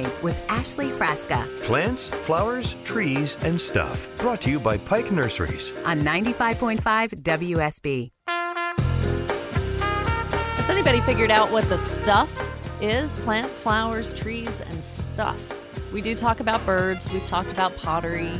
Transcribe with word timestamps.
Growing 0.00 0.22
with 0.22 0.50
Ashley 0.50 0.86
Frasca 0.86 1.46
Plants, 1.64 2.08
flowers, 2.08 2.80
trees, 2.82 3.36
and 3.44 3.60
stuff. 3.60 4.16
Brought 4.18 4.40
to 4.42 4.50
you 4.50 4.60
by 4.60 4.78
Pike 4.78 5.10
Nurseries. 5.12 5.82
on 5.84 5.98
95.5 5.98 7.22
WSB. 7.22 8.08
Has 10.58 10.70
anybody 10.70 11.00
figured 11.00 11.30
out 11.30 11.50
what 11.50 11.64
the 11.64 11.76
stuff 11.76 12.30
is? 12.82 13.18
Plants, 13.20 13.58
flowers, 13.58 14.14
trees, 14.14 14.60
and 14.60 14.82
stuff. 14.82 15.92
We 15.92 16.00
do 16.00 16.14
talk 16.14 16.40
about 16.40 16.64
birds. 16.64 17.10
We've 17.10 17.26
talked 17.26 17.52
about 17.52 17.76
pottery, 17.76 18.32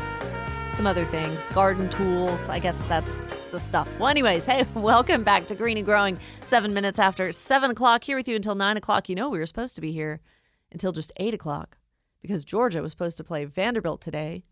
some 0.73 0.87
other 0.87 1.05
things, 1.05 1.51
garden 1.51 1.89
tools. 1.89 2.49
I 2.49 2.59
guess 2.59 2.85
that's 2.85 3.17
the 3.51 3.59
stuff. 3.59 3.99
Well, 3.99 4.09
anyways, 4.09 4.47
hey, 4.51 4.65
welcome 4.75 5.25
back 5.25 5.47
to 5.49 5.55
Green 5.55 5.77
and 5.77 5.87
Growing. 5.87 6.19
Seven 6.43 6.73
minutes 6.73 6.99
after 6.99 7.33
seven 7.33 7.71
o'clock, 7.73 8.05
here 8.05 8.17
with 8.17 8.29
you 8.29 8.37
until 8.37 8.55
nine 8.55 8.77
o'clock. 8.77 9.09
You 9.09 9.17
know, 9.17 9.29
we 9.29 9.39
were 9.39 9.47
supposed 9.47 9.75
to 9.75 9.81
be 9.81 9.93
here 9.93 10.21
until 10.73 10.93
just 10.93 11.13
eight 11.17 11.35
o'clock 11.35 11.77
because 12.23 12.45
Georgia 12.45 12.83
was 12.83 12.93
supposed 12.93 13.17
to 13.17 13.25
play 13.25 13.45
Vanderbilt 13.45 14.01
today, 14.01 14.45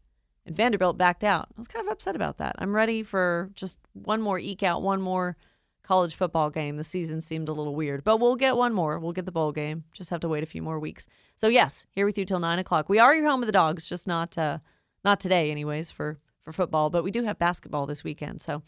and 0.46 0.56
Vanderbilt 0.56 0.96
backed 0.96 1.24
out. 1.24 1.48
I 1.56 1.60
was 1.60 1.68
kind 1.68 1.86
of 1.86 1.92
upset 1.92 2.16
about 2.16 2.38
that. 2.38 2.56
I'm 2.58 2.74
ready 2.74 3.02
for 3.02 3.50
just 3.54 3.78
one 3.92 4.22
more 4.22 4.38
eke 4.38 4.62
out, 4.62 4.82
one 4.82 5.02
more 5.02 5.36
college 5.82 6.14
football 6.14 6.50
game. 6.50 6.76
The 6.76 6.84
season 6.84 7.20
seemed 7.20 7.48
a 7.48 7.52
little 7.52 7.74
weird, 7.74 8.04
but 8.04 8.18
we'll 8.18 8.36
get 8.36 8.56
one 8.56 8.72
more. 8.72 8.98
We'll 8.98 9.12
get 9.12 9.26
the 9.26 9.32
bowl 9.32 9.52
game. 9.52 9.84
Just 9.92 10.10
have 10.10 10.20
to 10.20 10.28
wait 10.28 10.42
a 10.42 10.46
few 10.46 10.62
more 10.62 10.78
weeks. 10.78 11.06
So 11.34 11.48
yes, 11.48 11.86
here 11.94 12.06
with 12.06 12.18
you 12.18 12.24
till 12.24 12.40
nine 12.40 12.58
o'clock. 12.58 12.88
We 12.88 12.98
are 12.98 13.14
your 13.14 13.28
home 13.28 13.42
of 13.42 13.46
the 13.46 13.52
dogs, 13.52 13.88
just 13.88 14.06
not 14.06 14.36
uh, 14.38 14.58
not 15.04 15.20
today, 15.20 15.50
anyways, 15.50 15.90
for 15.90 16.18
for 16.42 16.52
football. 16.52 16.90
But 16.90 17.04
we 17.04 17.10
do 17.10 17.24
have 17.24 17.38
basketball 17.38 17.86
this 17.86 18.04
weekend. 18.04 18.40
So 18.40 18.62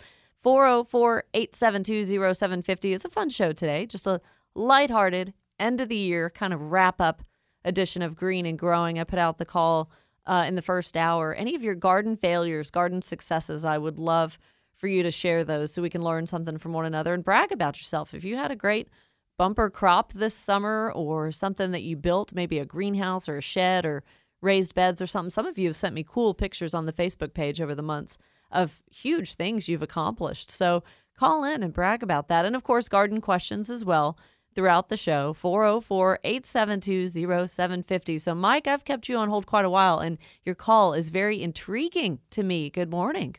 404-872-0750 0.44 2.94
is 2.94 3.04
a 3.04 3.10
fun 3.10 3.28
show 3.28 3.52
today. 3.52 3.86
Just 3.86 4.06
a 4.06 4.20
lighthearted 4.54 5.34
end 5.58 5.80
of 5.80 5.88
the 5.88 5.96
year 5.96 6.30
kind 6.30 6.54
of 6.54 6.72
wrap 6.72 7.00
up 7.00 7.22
edition 7.64 8.02
of 8.02 8.16
Green 8.16 8.46
and 8.46 8.58
Growing. 8.58 8.98
I 8.98 9.04
put 9.04 9.18
out 9.18 9.38
the 9.38 9.44
call 9.44 9.90
uh, 10.26 10.44
in 10.46 10.54
the 10.54 10.62
first 10.62 10.96
hour. 10.96 11.34
Any 11.34 11.54
of 11.54 11.62
your 11.62 11.74
garden 11.74 12.16
failures, 12.16 12.70
garden 12.70 13.02
successes, 13.02 13.64
I 13.64 13.78
would 13.78 13.98
love 13.98 14.38
for 14.76 14.88
you 14.88 15.02
to 15.02 15.10
share 15.10 15.44
those 15.44 15.72
so 15.72 15.82
we 15.82 15.90
can 15.90 16.02
learn 16.02 16.26
something 16.26 16.56
from 16.58 16.72
one 16.72 16.86
another 16.86 17.12
and 17.12 17.24
brag 17.24 17.52
about 17.52 17.78
yourself. 17.78 18.14
If 18.14 18.24
you 18.24 18.36
had 18.36 18.50
a 18.50 18.56
great 18.56 18.88
bumper 19.36 19.70
crop 19.70 20.12
this 20.12 20.34
summer 20.34 20.90
or 20.94 21.32
something 21.32 21.70
that 21.72 21.82
you 21.82 21.96
built, 21.96 22.32
maybe 22.34 22.58
a 22.58 22.64
greenhouse 22.64 23.28
or 23.28 23.38
a 23.38 23.42
shed 23.42 23.84
or 23.84 24.02
raised 24.40 24.74
beds 24.74 25.02
or 25.02 25.06
something, 25.06 25.30
some 25.30 25.46
of 25.46 25.58
you 25.58 25.68
have 25.68 25.76
sent 25.76 25.94
me 25.94 26.04
cool 26.06 26.32
pictures 26.32 26.74
on 26.74 26.86
the 26.86 26.92
Facebook 26.92 27.34
page 27.34 27.60
over 27.60 27.74
the 27.74 27.82
months 27.82 28.16
of 28.50 28.82
huge 28.90 29.34
things 29.34 29.68
you've 29.68 29.82
accomplished. 29.82 30.50
So 30.50 30.82
call 31.16 31.44
in 31.44 31.62
and 31.62 31.72
brag 31.72 32.02
about 32.02 32.28
that. 32.28 32.46
And 32.46 32.56
of 32.56 32.64
course, 32.64 32.88
garden 32.88 33.20
questions 33.20 33.68
as 33.68 33.84
well 33.84 34.18
throughout 34.54 34.88
the 34.88 34.96
show 34.96 35.32
404 35.34 36.20
872 36.24 37.08
0750. 37.08 38.18
So, 38.18 38.34
Mike, 38.34 38.66
I've 38.66 38.84
kept 38.84 39.08
you 39.08 39.16
on 39.16 39.28
hold 39.28 39.46
quite 39.46 39.64
a 39.64 39.70
while, 39.70 39.98
and 39.98 40.18
your 40.44 40.54
call 40.54 40.94
is 40.94 41.10
very 41.10 41.42
intriguing 41.42 42.18
to 42.30 42.42
me. 42.42 42.70
Good 42.70 42.90
morning. 42.90 43.36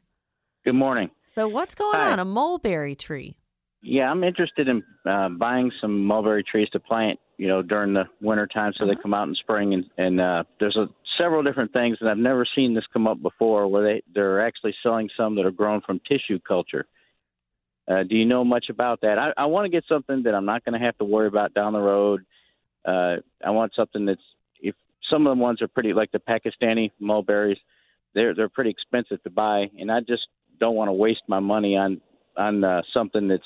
Good 0.64 0.76
morning. 0.76 1.10
So, 1.28 1.48
what's 1.48 1.76
going 1.76 2.00
Hi. 2.00 2.12
on? 2.12 2.20
A 2.20 2.26
mulberry 2.26 2.96
tree. 2.96 3.38
Yeah, 3.84 4.12
I'm 4.12 4.24
interested 4.24 4.68
in 4.68 4.84
uh, 5.10 5.30
buying 5.30 5.72
some 5.82 6.06
mulberry 6.06 6.44
trees 6.44 6.70
to 6.74 6.80
plant, 6.80 7.20
you 7.38 7.48
know, 7.48 7.64
during 7.64 7.94
the 7.94 8.04
winter 8.22 8.46
time 8.46 8.74
so 8.76 8.86
they 8.86 8.96
come 8.96 9.14
out 9.14 9.28
in 9.28 9.34
spring. 9.36 9.74
And, 9.74 9.86
and 9.98 10.22
uh, 10.22 10.44
there's 10.60 10.78
a, 10.78 10.88
several 11.18 11.42
different 11.42 11.74
things, 11.74 11.98
and 12.00 12.08
I've 12.08 12.18
never 12.18 12.46
seen 12.56 12.76
this 12.76 12.86
come 12.94 13.08
up 13.08 13.22
before 13.22 13.68
where 13.68 13.84
they, 13.84 14.04
they're 14.14 14.46
actually 14.46 14.76
selling 14.84 15.10
some 15.18 15.36
that 15.36 15.46
are 15.46 15.52
grown 15.52 15.82
from 15.82 16.00
tissue 16.08 16.40
culture. 16.48 16.86
Uh, 17.90 18.04
do 18.04 18.16
you 18.16 18.26
know 18.26 18.44
much 18.44 18.66
about 18.70 19.02
that? 19.02 19.18
I, 19.18 19.32
I 19.38 19.46
want 19.46 19.66
to 19.66 19.70
get 19.70 19.84
something 19.88 20.24
that 20.24 20.36
I'm 20.36 20.46
not 20.46 20.64
going 20.64 20.80
to 20.80 20.86
have 20.86 20.98
to 21.00 21.06
worry 21.06 21.28
about 21.28 21.54
down 21.54 21.74
the 21.74 21.80
road. 21.80 22.26
Uh, 22.86 23.18
I 23.46 23.50
want 23.50 23.74
something 23.76 24.06
that's, 24.06 24.22
if 24.60 24.76
some 25.10 25.28
of 25.28 25.36
the 25.36 25.42
ones 25.42 25.62
are 25.62 25.68
pretty, 25.68 25.94
like 25.94 26.12
the 26.12 26.20
Pakistani 26.20 26.92
mulberries, 27.00 27.58
they're 28.14 28.36
they're 28.36 28.50
pretty 28.50 28.70
expensive 28.70 29.22
to 29.24 29.30
buy, 29.30 29.70
and 29.80 29.92
I 29.92 30.02
just 30.02 30.24
don't 30.60 30.76
want 30.76 30.90
to 30.90 30.94
waste 30.94 31.22
my 31.28 31.40
money 31.40 31.78
on 31.78 32.02
on 32.38 32.64
uh, 32.64 32.82
something 32.94 33.28
that's 33.28 33.44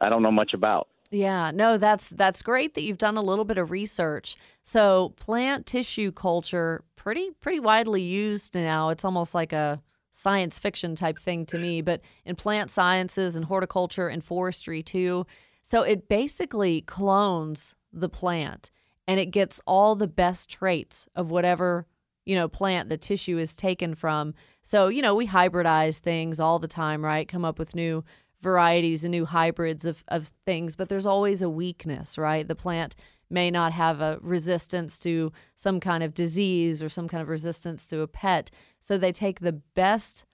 I 0.00 0.08
don't 0.08 0.22
know 0.22 0.30
much 0.30 0.52
about. 0.54 0.88
Yeah, 1.10 1.50
no, 1.54 1.78
that's 1.78 2.10
that's 2.10 2.42
great 2.42 2.74
that 2.74 2.82
you've 2.82 2.98
done 2.98 3.16
a 3.16 3.22
little 3.22 3.44
bit 3.44 3.58
of 3.58 3.70
research. 3.70 4.36
So, 4.62 5.14
plant 5.16 5.66
tissue 5.66 6.12
culture 6.12 6.84
pretty 6.96 7.30
pretty 7.40 7.60
widely 7.60 8.02
used 8.02 8.54
now. 8.54 8.90
It's 8.90 9.04
almost 9.04 9.34
like 9.34 9.52
a 9.52 9.80
science 10.18 10.58
fiction 10.58 10.94
type 10.94 11.18
thing 11.18 11.46
to 11.46 11.58
me, 11.58 11.80
but 11.80 12.00
in 12.24 12.36
plant 12.36 12.70
sciences 12.70 13.36
and 13.36 13.44
horticulture 13.44 14.08
and 14.08 14.24
forestry 14.24 14.82
too. 14.82 15.26
So, 15.62 15.82
it 15.82 16.08
basically 16.08 16.80
clones 16.82 17.76
the 17.92 18.08
plant 18.08 18.70
and 19.06 19.18
it 19.18 19.26
gets 19.26 19.60
all 19.66 19.96
the 19.96 20.06
best 20.06 20.50
traits 20.50 21.08
of 21.16 21.30
whatever 21.30 21.86
you 22.28 22.34
know 22.34 22.46
plant 22.46 22.90
the 22.90 22.98
tissue 22.98 23.38
is 23.38 23.56
taken 23.56 23.94
from. 23.94 24.34
So 24.62 24.88
you 24.88 25.02
know 25.02 25.14
we 25.14 25.26
hybridize 25.26 25.98
things 25.98 26.38
all 26.38 26.58
the 26.58 26.68
time 26.68 27.04
right? 27.04 27.26
Come 27.26 27.44
up 27.44 27.58
with 27.58 27.74
new 27.74 28.04
varieties 28.42 29.02
and 29.02 29.10
new 29.10 29.24
hybrids 29.24 29.84
of, 29.84 30.04
of 30.08 30.30
things 30.46 30.76
but 30.76 30.88
there's 30.88 31.06
always 31.06 31.42
a 31.42 31.50
weakness 31.50 32.18
right? 32.18 32.46
The 32.46 32.54
plant 32.54 32.94
may 33.30 33.50
not 33.50 33.72
have 33.72 34.00
a 34.00 34.18
resistance 34.20 34.98
to 35.00 35.32
some 35.54 35.80
kind 35.80 36.02
of 36.02 36.14
disease 36.14 36.82
or 36.82 36.88
some 36.88 37.08
kind 37.08 37.22
of 37.22 37.28
resistance 37.28 37.86
to 37.88 38.00
a 38.00 38.06
pet. 38.06 38.50
So 38.80 38.96
they 38.96 39.12
take 39.12 39.40
the 39.40 39.52
best 39.52 40.24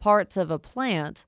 parts 0.00 0.36
of 0.36 0.50
a 0.50 0.58
plant 0.58 1.26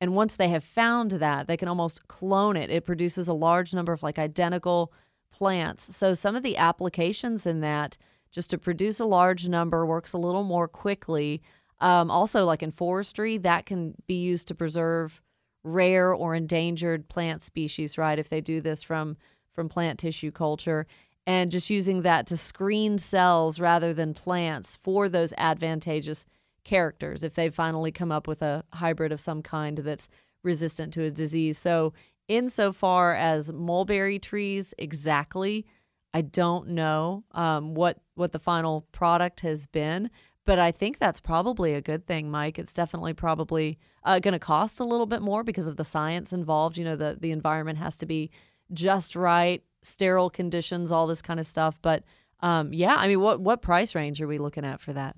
and 0.00 0.14
once 0.14 0.36
they 0.36 0.48
have 0.48 0.64
found 0.64 1.12
that 1.12 1.46
they 1.46 1.56
can 1.56 1.68
almost 1.68 2.08
clone 2.08 2.56
it. 2.56 2.70
It 2.70 2.84
produces 2.84 3.28
a 3.28 3.34
large 3.34 3.74
number 3.74 3.92
of 3.92 4.02
like 4.02 4.18
identical 4.18 4.92
plants. 5.30 5.94
So 5.94 6.14
some 6.14 6.36
of 6.36 6.42
the 6.42 6.56
applications 6.56 7.46
in 7.46 7.60
that 7.60 7.96
just 8.30 8.50
to 8.50 8.58
produce 8.58 9.00
a 9.00 9.04
large 9.04 9.48
number 9.48 9.84
works 9.84 10.12
a 10.12 10.18
little 10.18 10.44
more 10.44 10.68
quickly. 10.68 11.42
Um, 11.80 12.10
also 12.10 12.44
like 12.44 12.62
in 12.62 12.72
forestry 12.72 13.38
that 13.38 13.66
can 13.66 13.94
be 14.06 14.22
used 14.22 14.48
to 14.48 14.54
preserve 14.54 15.20
rare 15.62 16.14
or 16.14 16.34
endangered 16.34 17.08
plant 17.08 17.42
species 17.42 17.98
right? 17.98 18.18
If 18.18 18.30
they 18.30 18.40
do 18.40 18.60
this 18.60 18.82
from 18.82 19.16
from 19.60 19.68
plant 19.68 19.98
tissue 19.98 20.30
culture 20.30 20.86
and 21.26 21.50
just 21.50 21.68
using 21.68 22.00
that 22.00 22.26
to 22.26 22.36
screen 22.36 22.96
cells 22.96 23.60
rather 23.60 23.92
than 23.92 24.14
plants 24.14 24.74
for 24.74 25.06
those 25.06 25.34
advantageous 25.36 26.24
characters 26.64 27.22
if 27.22 27.34
they 27.34 27.50
finally 27.50 27.92
come 27.92 28.10
up 28.10 28.26
with 28.26 28.40
a 28.40 28.64
hybrid 28.72 29.12
of 29.12 29.20
some 29.20 29.42
kind 29.42 29.76
that's 29.78 30.08
resistant 30.42 30.94
to 30.94 31.04
a 31.04 31.10
disease 31.10 31.58
so 31.58 31.92
insofar 32.26 33.14
as 33.14 33.52
mulberry 33.52 34.18
trees 34.18 34.72
exactly 34.78 35.66
I 36.12 36.22
don't 36.22 36.70
know 36.70 37.24
um, 37.32 37.74
what 37.74 37.98
what 38.14 38.32
the 38.32 38.38
final 38.38 38.86
product 38.92 39.40
has 39.40 39.66
been, 39.66 40.10
but 40.44 40.58
I 40.58 40.72
think 40.72 40.98
that's 40.98 41.20
probably 41.20 41.74
a 41.74 41.80
good 41.80 42.06
thing, 42.06 42.30
Mike. 42.30 42.58
It's 42.58 42.74
definitely 42.74 43.14
probably 43.14 43.78
uh, 44.04 44.18
going 44.18 44.32
to 44.32 44.38
cost 44.38 44.80
a 44.80 44.84
little 44.84 45.06
bit 45.06 45.22
more 45.22 45.44
because 45.44 45.68
of 45.68 45.76
the 45.76 45.84
science 45.84 46.32
involved. 46.32 46.76
You 46.76 46.84
know, 46.84 46.96
the 46.96 47.16
the 47.20 47.30
environment 47.30 47.78
has 47.78 47.96
to 47.98 48.06
be 48.06 48.30
just 48.72 49.16
right, 49.16 49.62
sterile 49.82 50.30
conditions, 50.30 50.92
all 50.92 51.06
this 51.06 51.22
kind 51.22 51.40
of 51.40 51.46
stuff. 51.46 51.78
But 51.82 52.04
um, 52.40 52.72
yeah, 52.72 52.96
I 52.96 53.08
mean, 53.08 53.20
what 53.20 53.40
what 53.40 53.62
price 53.62 53.94
range 53.94 54.20
are 54.22 54.26
we 54.26 54.38
looking 54.38 54.64
at 54.64 54.80
for 54.80 54.92
that? 54.92 55.16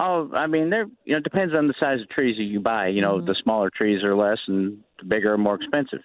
Oh, 0.00 0.30
I 0.32 0.46
mean, 0.46 0.70
there 0.70 0.86
you 1.04 1.12
know 1.12 1.18
it 1.18 1.24
depends 1.24 1.54
on 1.54 1.68
the 1.68 1.74
size 1.78 2.00
of 2.00 2.08
trees 2.08 2.36
that 2.36 2.44
you 2.44 2.60
buy. 2.60 2.88
You 2.88 3.02
know, 3.02 3.20
the 3.20 3.36
smaller 3.42 3.70
trees 3.70 4.02
are 4.04 4.14
less, 4.14 4.38
and 4.46 4.78
the 4.98 5.04
bigger 5.04 5.34
are 5.34 5.38
more 5.38 5.56
expensive. 5.56 6.00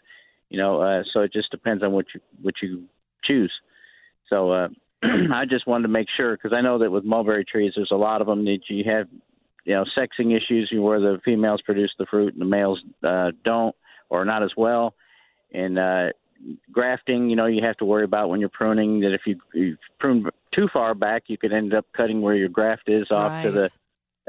You 0.50 0.58
know, 0.58 0.82
uh, 0.82 1.04
so 1.14 1.22
it 1.22 1.34
just 1.34 1.52
depends 1.52 1.84
on 1.84 1.92
what 1.92 2.06
you 2.14 2.22
what 2.42 2.56
you 2.62 2.86
choose. 3.24 3.52
So 4.30 4.52
uh, 4.52 4.68
I 5.04 5.46
just 5.46 5.68
wanted 5.68 5.84
to 5.84 5.90
make 5.90 6.08
sure 6.16 6.36
because 6.36 6.54
I 6.54 6.62
know 6.62 6.80
that 6.80 6.92
with 6.92 7.04
mulberry 7.04 7.46
trees, 7.46 7.74
there's 7.76 7.92
a 7.92 7.96
lot 7.96 8.22
of 8.22 8.28
them 8.28 8.46
that 8.46 8.60
you 8.70 8.84
have, 8.90 9.08
you 9.66 9.74
know, 9.74 9.86
sexing 9.98 10.36
issues 10.36 10.72
where 10.76 11.00
the 11.00 11.20
females 11.24 11.62
produce 11.62 11.92
the 11.98 12.06
fruit 12.06 12.34
and 12.34 12.42
the 12.42 12.46
males 12.46 12.80
uh, 13.04 13.32
don't, 13.44 13.76
or 14.10 14.26
not 14.26 14.44
as 14.44 14.52
well. 14.58 14.96
And 15.54 15.78
uh, 15.78 16.10
grafting, 16.72 17.30
you 17.30 17.36
know, 17.36 17.46
you 17.46 17.64
have 17.64 17.78
to 17.78 17.86
worry 17.86 18.04
about 18.04 18.30
when 18.30 18.40
you're 18.40 18.50
pruning 18.50 19.00
that 19.02 19.14
if 19.14 19.22
you, 19.26 19.38
you 19.54 19.78
prune 20.00 20.30
too 20.54 20.68
far 20.72 20.94
back, 20.96 21.24
you 21.28 21.38
could 21.38 21.54
end 21.54 21.74
up 21.74 21.86
cutting 21.96 22.22
where 22.22 22.36
your 22.36 22.50
graft 22.50 22.84
is 22.88 23.10
off 23.12 23.44
to 23.44 23.52
the. 23.52 23.70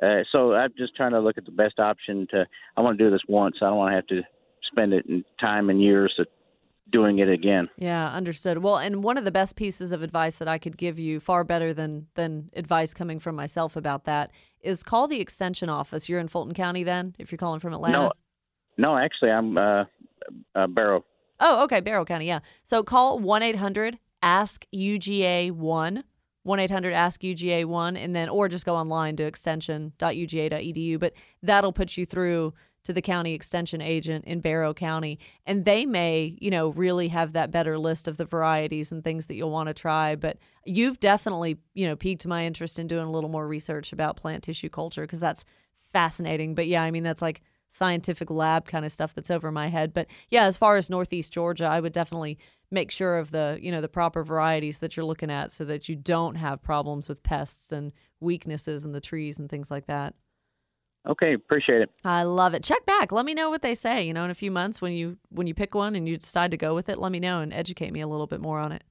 Uh, 0.03 0.25
so 0.33 0.55
I'm 0.55 0.73
just 0.77 0.97
trying 0.97 1.13
to 1.13 1.21
look 1.21 1.39
at 1.39 1.45
the 1.45 1.53
best 1.53 1.79
option 1.79 2.27
to. 2.31 2.47
I 2.77 2.81
want 2.81 2.99
to 2.99 3.05
do 3.05 3.11
this 3.11 3.23
once. 3.29 3.57
I 3.63 3.67
don't 3.67 3.77
want 3.77 3.93
to 3.93 3.97
have 3.97 4.07
to 4.09 4.23
spend 4.71 4.93
it 4.93 5.07
in 5.07 5.25
time 5.41 5.71
and 5.71 5.81
years 5.81 6.13
to 6.17 6.27
doing 6.91 7.19
it 7.19 7.29
again. 7.29 7.65
Yeah, 7.77 8.09
understood. 8.11 8.59
Well, 8.59 8.77
and 8.77 9.03
one 9.03 9.17
of 9.17 9.25
the 9.25 9.31
best 9.31 9.57
pieces 9.57 9.93
of 9.93 10.03
advice 10.03 10.37
that 10.39 10.49
I 10.49 10.59
could 10.59 10.77
give 10.77 10.99
you, 10.99 11.21
far 11.21 11.45
better 11.45 11.73
than 11.73 12.09
than 12.15 12.51
advice 12.55 12.93
coming 12.95 13.19
from 13.19 13.37
myself 13.37 13.77
about 13.77 14.05
that, 14.05 14.33
is 14.61 14.83
call 14.83 15.07
the 15.07 15.21
extension 15.21 15.69
office. 15.69 16.09
You're 16.09 16.21
in 16.21 16.29
Fulton 16.29 16.55
County 16.55 16.83
then, 16.83 17.15
if 17.19 17.31
you're 17.31 17.39
calling 17.39 17.61
from 17.61 17.73
Atlanta. 17.73 17.99
No, 17.99 18.13
no, 18.77 18.97
actually, 18.97 19.31
I'm 19.31 19.57
uh, 19.57 19.85
uh, 20.55 20.67
Barrow. 20.67 21.05
Oh, 21.41 21.65
okay, 21.65 21.81
Barrow 21.81 22.05
County, 22.05 22.27
yeah. 22.27 22.41
So 22.63 22.83
call 22.83 23.19
1 23.19 23.43
800 23.43 23.99
ASK 24.23 24.67
UGA 24.75 25.51
1. 25.53 26.05
1 26.45 26.61
800 26.61 26.93
ASK 26.93 27.23
UGA 27.23 27.65
1, 27.65 27.97
and 27.97 28.15
then, 28.15 28.29
or 28.29 28.49
just 28.49 28.67
go 28.67 28.77
online 28.77 29.17
to 29.17 29.25
extension.uga.edu. 29.25 30.99
But 31.01 31.15
that'll 31.43 31.73
put 31.73 31.97
you 31.97 32.05
through 32.05 32.53
to 32.85 32.93
the 32.93 33.01
county 33.01 33.33
extension 33.33 33.81
agent 33.81 34.27
in 34.27 34.41
Barrow 34.41 34.75
County, 34.75 35.19
and 35.47 35.65
they 35.65 35.87
may, 35.87 36.37
you 36.41 36.51
know, 36.51 36.69
really 36.69 37.09
have 37.09 37.33
that 37.33 37.51
better 37.51 37.79
list 37.79 38.07
of 38.07 38.19
the 38.19 38.27
varieties 38.27 38.93
and 38.93 39.03
things 39.03 39.27
that 39.27 39.37
you'll 39.37 39.51
want 39.51 39.69
to 39.69 39.75
try. 39.75 40.17
But 40.17 40.37
you've 40.67 41.01
definitely, 41.01 41.57
you 41.73 41.87
know, 41.87 41.97
piqued 41.97 42.27
my 42.27 42.45
interest 42.45 42.79
in 42.79 42.87
doing 42.87 43.07
a 43.07 43.11
little 43.11 43.31
more 43.31 43.49
research 43.49 43.93
about 43.93 44.17
plant 44.17 44.45
tissue 44.45 44.69
culture 44.69 45.03
because 45.03 45.21
that's 45.21 45.47
fascinating. 45.93 46.55
But 46.55 46.67
yeah, 46.67 46.83
I 46.83 46.91
mean, 46.91 47.05
that's 47.05 47.23
like 47.23 47.41
scientific 47.75 48.31
lab 48.31 48.69
kind 48.69 48.85
of 48.85 48.93
stuff 48.93 49.15
that's 49.15 49.31
over 49.33 49.51
my 49.51 49.67
head. 49.67 49.93
But 49.93 50.07
yeah, 50.31 50.45
as 50.45 50.57
far 50.57 50.77
as 50.77 50.89
Northeast 50.89 51.33
Georgia, 51.33 51.67
I 51.67 51.81
would 51.81 51.93
definitely 51.93 52.39
make 52.71 52.93
sure 52.93 53.19
of 53.19 53.33
the, 53.33 53.59
you 53.61 53.73
know, 53.73 53.81
the 53.81 53.89
proper 53.89 54.23
varieties 54.23 54.79
that 54.79 54.97
you're 54.97 55.05
looking 55.05 55.31
at 55.31 55.51
so 55.51 55.65
that 55.65 55.89
you 55.89 55.97
don't 55.97 56.37
have 56.37 56.63
problems 56.63 57.09
with 57.09 57.23
pests 57.25 57.73
and 57.73 57.93
weaknesses 58.21 58.85
in 58.85 58.93
the 58.93 59.01
trees 59.01 59.41
and 59.41 59.51
things 59.51 59.71
like 59.73 59.87
that. 59.87 60.15
Okay, 61.07 61.35
appreciate 61.35 61.83
it. 61.83 61.91
I 62.05 62.23
love 62.23 62.55
it. 62.55 62.63
Check 62.63 62.87
back. 62.87 63.13
Let 63.13 63.27
me 63.27 63.35
know 63.35 63.51
what 63.51 63.61
they 63.61 63.75
say. 63.75 64.07
You 64.07 64.15
know, 64.15 64.25
in 64.25 64.31
a 64.31 64.35
few 64.35 64.51
months 64.51 64.81
when 64.81 64.93
you 64.93 65.19
when 65.29 65.47
you 65.47 65.53
pick 65.53 65.75
one 65.75 65.97
and 65.97 66.09
you 66.09 66.17
decide 66.17 66.53
to 66.53 66.57
go 66.57 66.75
with 66.75 66.89
it, 66.89 66.99
let 66.99 67.13
me 67.13 67.21
know 67.21 67.41
and 67.41 67.53
educate 67.53 67.93
me 67.93 68.01
a 68.01 68.07
little 68.07 68.27
bit 68.27 68.41
more 68.41 68.59
on 68.59 68.73
it. 68.73 68.85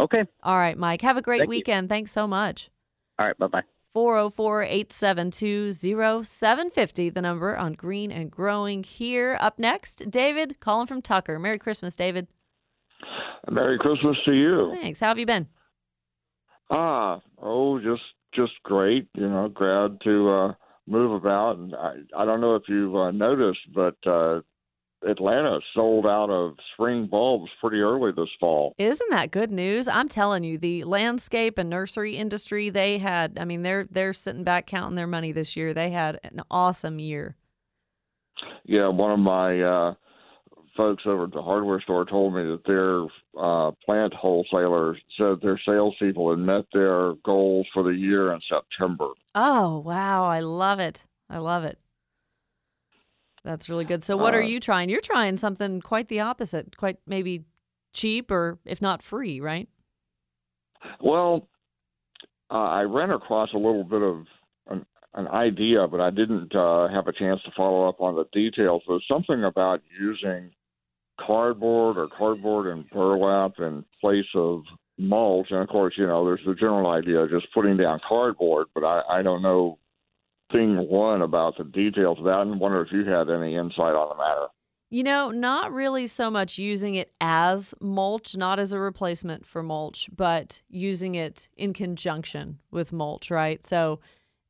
Okay. 0.00 0.24
All 0.42 0.56
right, 0.56 0.78
Mike. 0.78 1.02
Have 1.02 1.16
a 1.16 1.22
great 1.22 1.40
Thank 1.40 1.48
you. 1.48 1.56
weekend. 1.58 1.88
Thanks 1.88 2.12
so 2.12 2.26
much. 2.26 2.70
All 3.18 3.26
right. 3.26 3.36
Bye 3.36 3.48
bye. 3.48 3.73
404 3.94 4.64
872 4.64 5.72
0750, 5.72 7.10
the 7.10 7.22
number 7.22 7.56
on 7.56 7.74
Green 7.74 8.10
and 8.10 8.28
Growing 8.28 8.82
here. 8.82 9.38
Up 9.40 9.58
next, 9.58 10.10
David 10.10 10.58
calling 10.58 10.88
from 10.88 11.00
Tucker. 11.00 11.38
Merry 11.38 11.60
Christmas, 11.60 11.94
David. 11.94 12.26
Merry 13.48 13.78
Christmas 13.78 14.16
to 14.24 14.32
you. 14.32 14.76
Thanks. 14.80 14.98
How 14.98 15.08
have 15.08 15.18
you 15.18 15.26
been? 15.26 15.46
Ah, 16.70 17.20
oh, 17.40 17.78
just 17.78 18.02
just 18.34 18.54
great. 18.64 19.08
You 19.14 19.28
know, 19.28 19.48
glad 19.48 20.00
to 20.02 20.30
uh, 20.30 20.52
move 20.88 21.12
about. 21.12 21.58
And 21.58 21.74
I 21.76 21.94
I 22.16 22.24
don't 22.24 22.40
know 22.40 22.56
if 22.56 22.64
you've 22.68 22.96
uh, 22.96 23.12
noticed, 23.12 23.72
but 23.72 23.96
uh, 24.06 24.40
Atlanta 25.06 25.60
sold 25.74 26.06
out 26.06 26.30
of 26.30 26.54
spring 26.72 27.06
bulbs 27.06 27.50
pretty 27.60 27.80
early 27.80 28.12
this 28.12 28.28
fall. 28.40 28.74
Isn't 28.78 29.10
that 29.10 29.30
good 29.30 29.50
news? 29.50 29.88
I'm 29.88 30.08
telling 30.08 30.44
you, 30.44 30.58
the 30.58 30.84
landscape 30.84 31.58
and 31.58 31.70
nursery 31.70 32.16
industry, 32.16 32.70
they 32.70 32.98
had, 32.98 33.38
I 33.38 33.44
mean, 33.44 33.62
they're 33.62 33.86
they're 33.90 34.12
sitting 34.12 34.44
back 34.44 34.66
counting 34.66 34.96
their 34.96 35.06
money 35.06 35.32
this 35.32 35.56
year. 35.56 35.74
They 35.74 35.90
had 35.90 36.20
an 36.24 36.40
awesome 36.50 36.98
year. 36.98 37.36
Yeah, 38.64 38.88
one 38.88 39.12
of 39.12 39.18
my 39.18 39.60
uh, 39.60 39.94
folks 40.76 41.04
over 41.06 41.24
at 41.24 41.32
the 41.32 41.42
hardware 41.42 41.80
store 41.80 42.04
told 42.04 42.34
me 42.34 42.42
that 42.44 42.64
their 42.66 43.02
uh, 43.40 43.72
plant 43.84 44.14
wholesalers 44.14 44.98
said 45.16 45.40
their 45.40 45.60
salespeople 45.64 46.30
had 46.30 46.38
met 46.38 46.64
their 46.72 47.14
goals 47.24 47.66
for 47.72 47.82
the 47.82 47.90
year 47.90 48.32
in 48.32 48.40
September. 48.48 49.08
Oh, 49.34 49.78
wow. 49.78 50.24
I 50.24 50.40
love 50.40 50.80
it. 50.80 51.04
I 51.30 51.38
love 51.38 51.64
it. 51.64 51.78
That's 53.44 53.68
really 53.68 53.84
good. 53.84 54.02
So, 54.02 54.16
what 54.16 54.34
are 54.34 54.42
Uh, 54.42 54.46
you 54.46 54.58
trying? 54.58 54.88
You're 54.88 55.00
trying 55.00 55.36
something 55.36 55.80
quite 55.82 56.08
the 56.08 56.20
opposite, 56.20 56.76
quite 56.76 56.98
maybe 57.06 57.44
cheap 57.92 58.30
or 58.30 58.58
if 58.64 58.80
not 58.80 59.02
free, 59.02 59.40
right? 59.40 59.68
Well, 61.00 61.48
uh, 62.50 62.54
I 62.54 62.82
ran 62.82 63.10
across 63.10 63.52
a 63.52 63.58
little 63.58 63.84
bit 63.84 64.02
of 64.02 64.26
an, 64.68 64.86
an 65.14 65.28
idea, 65.28 65.86
but 65.86 66.00
I 66.00 66.10
didn't 66.10 66.54
uh, 66.54 66.88
have 66.88 67.06
a 67.06 67.12
chance 67.12 67.42
to 67.42 67.50
follow 67.56 67.88
up 67.88 68.00
on 68.00 68.16
the 68.16 68.24
details. 68.32 68.82
There's 68.88 69.04
something 69.06 69.44
about 69.44 69.82
using 70.00 70.50
cardboard 71.20 71.96
or 71.96 72.08
cardboard 72.08 72.66
and 72.66 72.88
burlap 72.90 73.58
in 73.58 73.84
place 74.00 74.26
of 74.34 74.62
mulch. 74.98 75.48
And 75.50 75.60
of 75.60 75.68
course, 75.68 75.94
you 75.96 76.06
know, 76.06 76.24
there's 76.24 76.44
the 76.46 76.54
general 76.54 76.90
idea 76.90 77.20
of 77.20 77.30
just 77.30 77.52
putting 77.52 77.76
down 77.76 78.00
cardboard, 78.06 78.68
but 78.74 78.84
I, 78.84 79.02
I 79.08 79.22
don't 79.22 79.42
know 79.42 79.78
thing 80.54 80.76
one 80.88 81.22
about 81.22 81.58
the 81.58 81.64
details 81.64 82.18
of 82.18 82.24
that 82.24 82.42
and 82.42 82.60
wonder 82.60 82.80
if 82.80 82.92
you 82.92 83.04
had 83.04 83.28
any 83.28 83.56
insight 83.56 83.94
on 83.94 84.08
the 84.08 84.16
matter. 84.16 84.46
You 84.90 85.02
know, 85.02 85.30
not 85.30 85.72
really 85.72 86.06
so 86.06 86.30
much 86.30 86.56
using 86.56 86.94
it 86.94 87.12
as 87.20 87.74
mulch, 87.80 88.36
not 88.36 88.60
as 88.60 88.72
a 88.72 88.78
replacement 88.78 89.44
for 89.44 89.62
mulch, 89.62 90.08
but 90.14 90.62
using 90.68 91.16
it 91.16 91.48
in 91.56 91.72
conjunction 91.72 92.60
with 92.70 92.92
mulch, 92.92 93.30
right? 93.30 93.64
So 93.64 93.98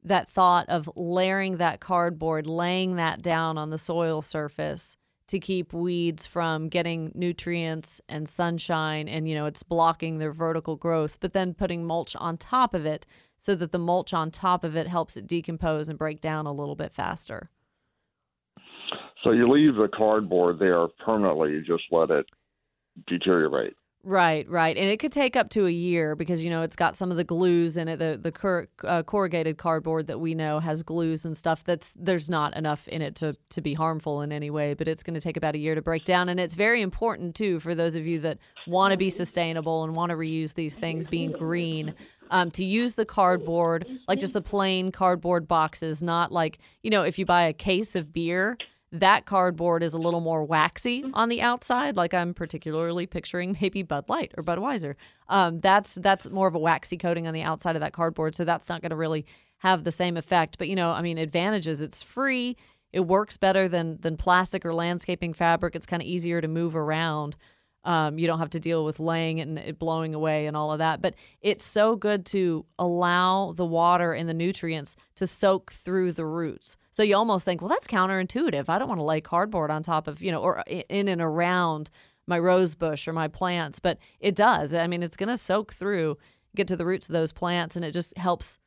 that 0.02 0.30
thought 0.30 0.68
of 0.68 0.90
layering 0.96 1.56
that 1.56 1.80
cardboard, 1.80 2.46
laying 2.46 2.96
that 2.96 3.22
down 3.22 3.56
on 3.56 3.70
the 3.70 3.78
soil 3.78 4.20
surface 4.20 4.98
to 5.26 5.38
keep 5.38 5.73
weeds 5.73 6.26
from 6.26 6.69
getting 6.69 7.11
nutrients 7.15 8.00
and 8.09 8.29
sunshine 8.29 9.09
and 9.09 9.29
you 9.29 9.35
know 9.35 9.47
it's 9.47 9.62
blocking 9.62 10.19
their 10.19 10.32
vertical 10.32 10.76
growth 10.76 11.19
but 11.21 11.32
then 11.32 11.55
putting 11.55 11.85
mulch 11.85 12.15
on 12.17 12.37
top 12.37 12.75
of 12.75 12.85
it 12.87 13.06
so 13.37 13.55
that 13.55 13.73
the 13.73 13.79
mulch 13.79 14.12
on 14.12 14.31
top 14.31 14.65
of 14.65 14.76
it 14.76 14.87
helps 14.87 15.17
it 15.17 15.26
decompose 15.26 15.88
and 15.88 15.99
break 15.99 16.21
down 16.21 16.47
a 16.47 16.53
little 16.53 16.76
bit 16.76 16.93
faster 16.93 17.50
So 19.25 19.31
you 19.31 19.50
leave 19.50 19.76
the 19.76 19.88
cardboard 19.88 20.59
there 20.59 20.87
permanently, 21.05 21.53
you 21.53 21.62
just 21.62 21.85
let 21.91 22.11
it 22.11 22.26
deteriorate. 23.06 23.75
Right, 24.06 24.46
right, 24.50 24.76
and 24.76 24.86
it 24.86 24.98
could 24.98 25.12
take 25.12 25.34
up 25.34 25.48
to 25.50 25.66
a 25.66 25.70
year 25.70 26.14
because 26.14 26.44
you 26.44 26.50
know 26.50 26.60
it's 26.60 26.76
got 26.76 26.94
some 26.94 27.10
of 27.10 27.16
the 27.16 27.24
glues 27.24 27.78
in 27.78 27.88
it. 27.88 27.96
The 27.96 28.18
the 28.20 28.32
cor- 28.32 28.68
uh, 28.86 29.02
corrugated 29.02 29.56
cardboard 29.56 30.08
that 30.08 30.20
we 30.20 30.34
know 30.34 30.60
has 30.60 30.82
glues 30.82 31.24
and 31.24 31.34
stuff. 31.34 31.64
That's 31.64 31.94
there's 31.98 32.28
not 32.28 32.54
enough 32.54 32.86
in 32.88 33.00
it 33.00 33.14
to 33.16 33.34
to 33.48 33.62
be 33.62 33.72
harmful 33.72 34.20
in 34.20 34.30
any 34.30 34.50
way. 34.50 34.74
But 34.74 34.88
it's 34.88 35.02
going 35.02 35.14
to 35.14 35.22
take 35.22 35.38
about 35.38 35.54
a 35.54 35.58
year 35.58 35.74
to 35.74 35.80
break 35.80 36.04
down, 36.04 36.28
and 36.28 36.38
it's 36.38 36.54
very 36.54 36.82
important 36.82 37.34
too 37.34 37.60
for 37.60 37.74
those 37.74 37.94
of 37.94 38.06
you 38.06 38.20
that 38.20 38.36
want 38.66 38.92
to 38.92 38.98
be 38.98 39.08
sustainable 39.08 39.84
and 39.84 39.96
want 39.96 40.10
to 40.10 40.16
reuse 40.16 40.52
these 40.52 40.76
things, 40.76 41.08
being 41.08 41.32
green. 41.32 41.94
Um, 42.30 42.50
to 42.52 42.64
use 42.64 42.96
the 42.96 43.04
cardboard 43.06 43.86
like 44.08 44.18
just 44.18 44.34
the 44.34 44.42
plain 44.42 44.92
cardboard 44.92 45.48
boxes, 45.48 46.02
not 46.02 46.30
like 46.30 46.58
you 46.82 46.90
know 46.90 47.04
if 47.04 47.18
you 47.18 47.24
buy 47.24 47.44
a 47.44 47.54
case 47.54 47.96
of 47.96 48.12
beer 48.12 48.58
that 48.94 49.26
cardboard 49.26 49.82
is 49.82 49.93
a 49.93 49.99
little 49.99 50.20
more 50.20 50.44
waxy 50.44 51.05
on 51.14 51.29
the 51.29 51.43
outside, 51.43 51.96
like 51.96 52.14
I'm 52.14 52.32
particularly 52.32 53.06
picturing 53.06 53.56
maybe 53.61 53.82
Bud 53.82 54.08
Light 54.08 54.32
or 54.37 54.44
Budweiser. 54.44 54.94
Um, 55.29 55.58
that's 55.58 55.96
that's 55.96 56.31
more 56.31 56.46
of 56.46 56.55
a 56.55 56.58
waxy 56.58 56.96
coating 56.96 57.26
on 57.26 57.35
the 57.35 57.43
outside 57.43 57.76
of 57.76 57.81
that 57.81 57.93
cardboard, 57.93 58.37
so 58.37 58.44
that's 58.44 58.69
not 58.69 58.82
going 58.82 58.91
to 58.91 58.96
really 58.96 59.26
have 59.58 59.85
the 59.85 59.93
same 59.93 60.17
effect. 60.17 60.58
But 60.58 60.69
you 60.69 60.76
know, 60.76 60.91
I 60.91 61.02
mean, 61.02 61.19
advantages. 61.19 61.81
It's 61.81 62.02
free. 62.02 62.56
It 62.93 63.00
works 63.00 63.37
better 63.37 63.69
than 63.69 63.99
than 64.00 64.17
plastic 64.17 64.64
or 64.64 64.73
landscaping 64.73 65.35
fabric. 65.35 65.75
It's 65.75 65.87
kind 65.87 66.00
of 66.02 66.07
easier 66.07 66.40
to 66.40 66.49
move 66.49 66.76
around. 66.76 67.37
Um, 67.85 68.19
you 68.19 68.26
don't 68.26 68.38
have 68.38 68.50
to 68.50 68.61
deal 68.61 68.85
with 68.85 68.99
laying 68.99 69.41
and 69.41 69.59
it 69.59 69.79
blowing 69.79 70.14
away 70.14 70.47
and 70.47 70.57
all 70.57 70.73
of 70.73 70.79
that. 70.79 71.03
But 71.03 71.14
it's 71.43 71.64
so 71.64 71.97
good 71.97 72.25
to 72.26 72.64
allow 72.79 73.53
the 73.53 73.67
water 73.67 74.12
and 74.12 74.29
the 74.29 74.35
nutrients 74.35 74.97
to 75.17 75.26
soak 75.26 75.73
through 75.73 76.12
the 76.12 76.25
roots. 76.25 76.76
So 76.91 77.03
you 77.03 77.17
almost 77.17 77.45
think, 77.45 77.61
well, 77.61 77.69
that's 77.69 77.87
counterintuitive. 77.87 78.69
I 78.69 78.79
don't 78.79 78.88
want 78.88 79.00
to 79.00 79.05
lay 79.05 79.21
cardboard 79.21 79.71
on 79.71 79.83
top 79.83 80.09
of, 80.09 80.23
you 80.23 80.33
know, 80.33 80.41
or 80.41 80.64
in 80.67 81.09
and 81.09 81.21
around 81.21 81.91
my 82.26 82.38
rose 82.38 82.75
bush 82.75 83.07
or 83.07 83.12
my 83.12 83.29
plants. 83.29 83.81
But 83.81 83.99
it 84.19 84.35
does. 84.35 84.75
I 84.75 84.87
mean, 84.87 85.03
it's 85.03 85.17
going 85.17 85.29
to 85.29 85.37
soak 85.37 85.75
through, 85.75 86.17
get 86.57 86.69
to 86.69 86.76
the 86.76 86.87
roots 86.87 87.09
of 87.09 87.12
those 87.12 87.33
plants, 87.33 87.76
and 87.76 87.85
it 87.85 87.93
just 87.93 88.17
helps, 88.17 88.59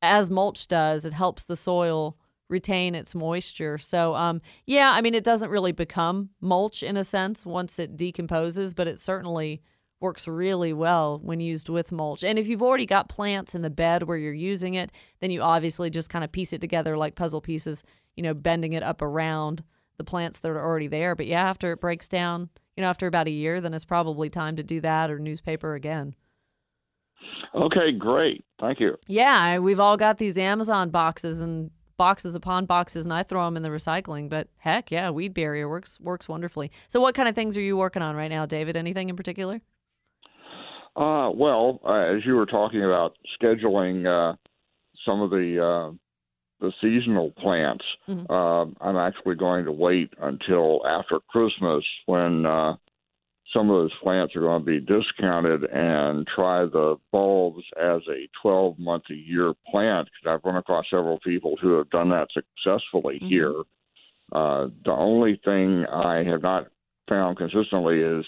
as 0.00 0.30
mulch 0.30 0.68
does, 0.68 1.04
it 1.04 1.12
helps 1.12 1.44
the 1.44 1.56
soil 1.56 2.16
retain 2.50 2.94
its 2.94 3.14
moisture. 3.14 3.78
So, 3.78 4.14
um, 4.14 4.42
yeah, 4.66 4.90
I 4.92 5.00
mean, 5.00 5.14
it 5.14 5.24
doesn't 5.24 5.50
really 5.50 5.72
become 5.72 6.30
mulch 6.40 6.82
in 6.82 6.96
a 6.96 7.04
sense 7.04 7.46
once 7.46 7.78
it 7.78 7.96
decomposes, 7.96 8.74
but 8.74 8.88
it 8.88 9.00
certainly 9.00 9.62
works 10.00 10.26
really 10.26 10.72
well 10.72 11.20
when 11.22 11.40
used 11.40 11.68
with 11.68 11.92
mulch. 11.92 12.24
And 12.24 12.38
if 12.38 12.48
you've 12.48 12.62
already 12.62 12.86
got 12.86 13.08
plants 13.08 13.54
in 13.54 13.62
the 13.62 13.70
bed 13.70 14.02
where 14.02 14.16
you're 14.16 14.32
using 14.32 14.74
it, 14.74 14.90
then 15.20 15.30
you 15.30 15.42
obviously 15.42 15.90
just 15.90 16.10
kind 16.10 16.24
of 16.24 16.32
piece 16.32 16.52
it 16.52 16.60
together 16.60 16.96
like 16.96 17.14
puzzle 17.14 17.40
pieces, 17.40 17.84
you 18.16 18.22
know, 18.22 18.34
bending 18.34 18.72
it 18.72 18.82
up 18.82 19.02
around 19.02 19.62
the 19.98 20.04
plants 20.04 20.40
that 20.40 20.50
are 20.50 20.60
already 20.60 20.88
there. 20.88 21.14
But 21.14 21.26
yeah, 21.26 21.42
after 21.42 21.72
it 21.72 21.80
breaks 21.80 22.08
down, 22.08 22.48
you 22.76 22.82
know, 22.82 22.88
after 22.88 23.06
about 23.06 23.26
a 23.26 23.30
year, 23.30 23.60
then 23.60 23.74
it's 23.74 23.84
probably 23.84 24.30
time 24.30 24.56
to 24.56 24.62
do 24.62 24.80
that 24.80 25.10
or 25.10 25.18
newspaper 25.18 25.74
again. 25.74 26.14
Okay, 27.54 27.92
great. 27.92 28.42
Thank 28.58 28.80
you. 28.80 28.96
Yeah, 29.06 29.58
we've 29.58 29.80
all 29.80 29.96
got 29.98 30.16
these 30.18 30.38
Amazon 30.38 30.88
boxes 30.90 31.40
and 31.40 31.70
boxes 32.00 32.34
upon 32.34 32.64
boxes, 32.64 33.04
and 33.04 33.12
I 33.12 33.22
throw 33.22 33.44
them 33.44 33.58
in 33.58 33.62
the 33.62 33.68
recycling. 33.68 34.30
But 34.30 34.48
heck, 34.56 34.90
yeah, 34.90 35.10
weed 35.10 35.34
barrier 35.34 35.68
works 35.68 36.00
works 36.00 36.30
wonderfully. 36.30 36.72
So, 36.88 36.98
what 36.98 37.14
kind 37.14 37.28
of 37.28 37.34
things 37.34 37.58
are 37.58 37.60
you 37.60 37.76
working 37.76 38.00
on 38.00 38.16
right 38.16 38.30
now, 38.30 38.46
David? 38.46 38.74
Anything 38.74 39.10
in 39.10 39.16
particular? 39.16 39.60
Uh, 40.96 41.30
well, 41.34 41.78
uh, 41.84 42.16
as 42.16 42.24
you 42.24 42.36
were 42.36 42.46
talking 42.46 42.82
about 42.82 43.16
scheduling 43.38 44.06
uh, 44.06 44.34
some 45.04 45.20
of 45.20 45.28
the 45.28 45.62
uh, 45.62 45.92
the 46.60 46.72
seasonal 46.80 47.32
plants, 47.32 47.84
Mhm. 48.08 48.24
uh, 48.30 48.66
I'm 48.80 48.96
actually 48.96 49.34
going 49.34 49.66
to 49.66 49.72
wait 49.72 50.10
until 50.22 50.80
after 50.86 51.20
Christmas 51.28 51.84
when 52.06 52.46
uh, 52.46 52.76
some 53.52 53.70
of 53.70 53.76
those 53.76 53.92
plants 54.02 54.36
are 54.36 54.40
going 54.40 54.64
to 54.64 54.66
be 54.66 54.80
discounted 54.80 55.64
and 55.64 56.26
try 56.26 56.64
the 56.64 56.96
bulbs 57.10 57.64
as 57.80 58.00
a 58.08 58.28
12 58.42 58.78
month 58.78 59.04
a 59.10 59.14
year 59.14 59.52
plant 59.70 60.08
because 60.08 60.34
I've 60.34 60.44
run 60.44 60.56
across 60.56 60.86
several 60.90 61.18
people 61.20 61.56
who 61.60 61.72
have 61.78 61.90
done 61.90 62.10
that 62.10 62.28
successfully 62.32 63.18
Mhm. 63.20 63.28
here. 63.28 63.62
Uh, 64.32 64.68
the 64.84 64.92
only 64.92 65.36
thing 65.44 65.84
I 65.86 66.22
have 66.22 66.42
not 66.42 66.68
found 67.08 67.38
consistently 67.38 68.00
is 68.00 68.24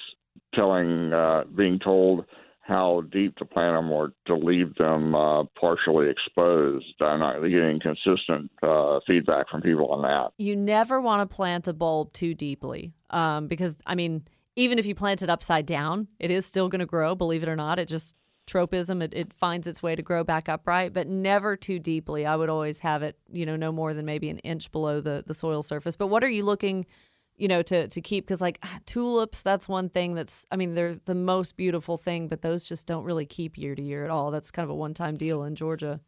telling, 0.54 1.12
uh, 1.12 1.44
being 1.54 1.78
told 1.78 2.24
how 2.60 3.02
deep 3.12 3.36
to 3.36 3.44
plant 3.44 3.76
them 3.76 3.90
or 3.90 4.12
to 4.24 4.34
leave 4.34 4.74
them 4.76 5.14
uh, 5.14 5.44
partially 5.60 6.08
exposed. 6.08 6.94
I'm 7.00 7.20
not 7.20 7.40
getting 7.42 7.80
consistent 7.80 8.50
uh, 8.62 9.00
feedback 9.06 9.48
from 9.48 9.62
people 9.62 9.88
on 9.88 10.02
that. 10.02 10.32
You 10.38 10.56
never 10.56 11.00
want 11.00 11.28
to 11.28 11.34
plant 11.34 11.68
a 11.68 11.72
bulb 11.72 12.12
too 12.12 12.34
deeply 12.34 12.92
um, 13.10 13.48
because, 13.48 13.74
I 13.84 13.94
mean, 13.94 14.24
even 14.56 14.78
if 14.78 14.86
you 14.86 14.94
plant 14.94 15.22
it 15.22 15.30
upside 15.30 15.66
down, 15.66 16.08
it 16.18 16.30
is 16.30 16.46
still 16.46 16.68
going 16.68 16.80
to 16.80 16.86
grow, 16.86 17.14
believe 17.14 17.42
it 17.42 17.48
or 17.48 17.56
not. 17.56 17.78
It 17.78 17.88
just 17.88 18.14
tropism, 18.46 19.02
it, 19.02 19.14
it 19.14 19.32
finds 19.32 19.66
its 19.66 19.82
way 19.82 19.94
to 19.94 20.02
grow 20.02 20.24
back 20.24 20.48
upright, 20.48 20.92
but 20.92 21.06
never 21.06 21.56
too 21.56 21.78
deeply. 21.78 22.26
I 22.26 22.36
would 22.36 22.48
always 22.48 22.80
have 22.80 23.02
it, 23.02 23.16
you 23.30 23.46
know, 23.46 23.56
no 23.56 23.72
more 23.72 23.94
than 23.94 24.04
maybe 24.04 24.28
an 24.30 24.38
inch 24.38 24.72
below 24.72 25.00
the, 25.00 25.22
the 25.26 25.34
soil 25.34 25.62
surface. 25.62 25.96
But 25.96 26.08
what 26.08 26.24
are 26.24 26.30
you 26.30 26.44
looking– 26.44 26.86
you 27.36 27.48
know, 27.48 27.62
to 27.62 27.88
to 27.88 28.00
keep 28.00 28.24
because 28.24 28.40
like 28.40 28.58
ah, 28.62 28.78
tulips, 28.86 29.42
that's 29.42 29.68
one 29.68 29.88
thing 29.88 30.14
that's 30.14 30.46
I 30.50 30.56
mean 30.56 30.74
they're 30.74 31.00
the 31.04 31.14
most 31.14 31.56
beautiful 31.56 31.98
thing, 31.98 32.28
but 32.28 32.42
those 32.42 32.64
just 32.64 32.86
don't 32.86 33.04
really 33.04 33.26
keep 33.26 33.58
year 33.58 33.74
to 33.74 33.82
year 33.82 34.04
at 34.04 34.10
all. 34.10 34.30
That's 34.30 34.50
kind 34.50 34.64
of 34.64 34.70
a 34.70 34.74
one 34.74 34.94
time 34.94 35.16
deal 35.16 35.44
in 35.44 35.56
Georgia. 35.56 36.00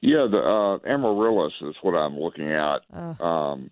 Yeah, 0.00 0.26
the 0.30 0.38
uh, 0.38 0.88
amaryllis 0.88 1.52
is 1.60 1.74
what 1.82 1.92
I'm 1.92 2.18
looking 2.18 2.50
at, 2.50 2.80
um, 3.20 3.70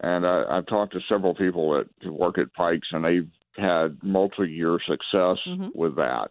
and 0.00 0.26
I, 0.26 0.44
I've 0.50 0.66
talked 0.66 0.92
to 0.94 1.00
several 1.08 1.34
people 1.34 1.72
that 1.72 1.88
who 2.02 2.12
work 2.12 2.38
at 2.38 2.52
Pikes, 2.54 2.88
and 2.92 3.04
they've 3.04 3.28
had 3.56 3.98
multi-year 4.02 4.78
success 4.86 5.38
mm-hmm. 5.46 5.68
with 5.74 5.96
that. 5.96 6.28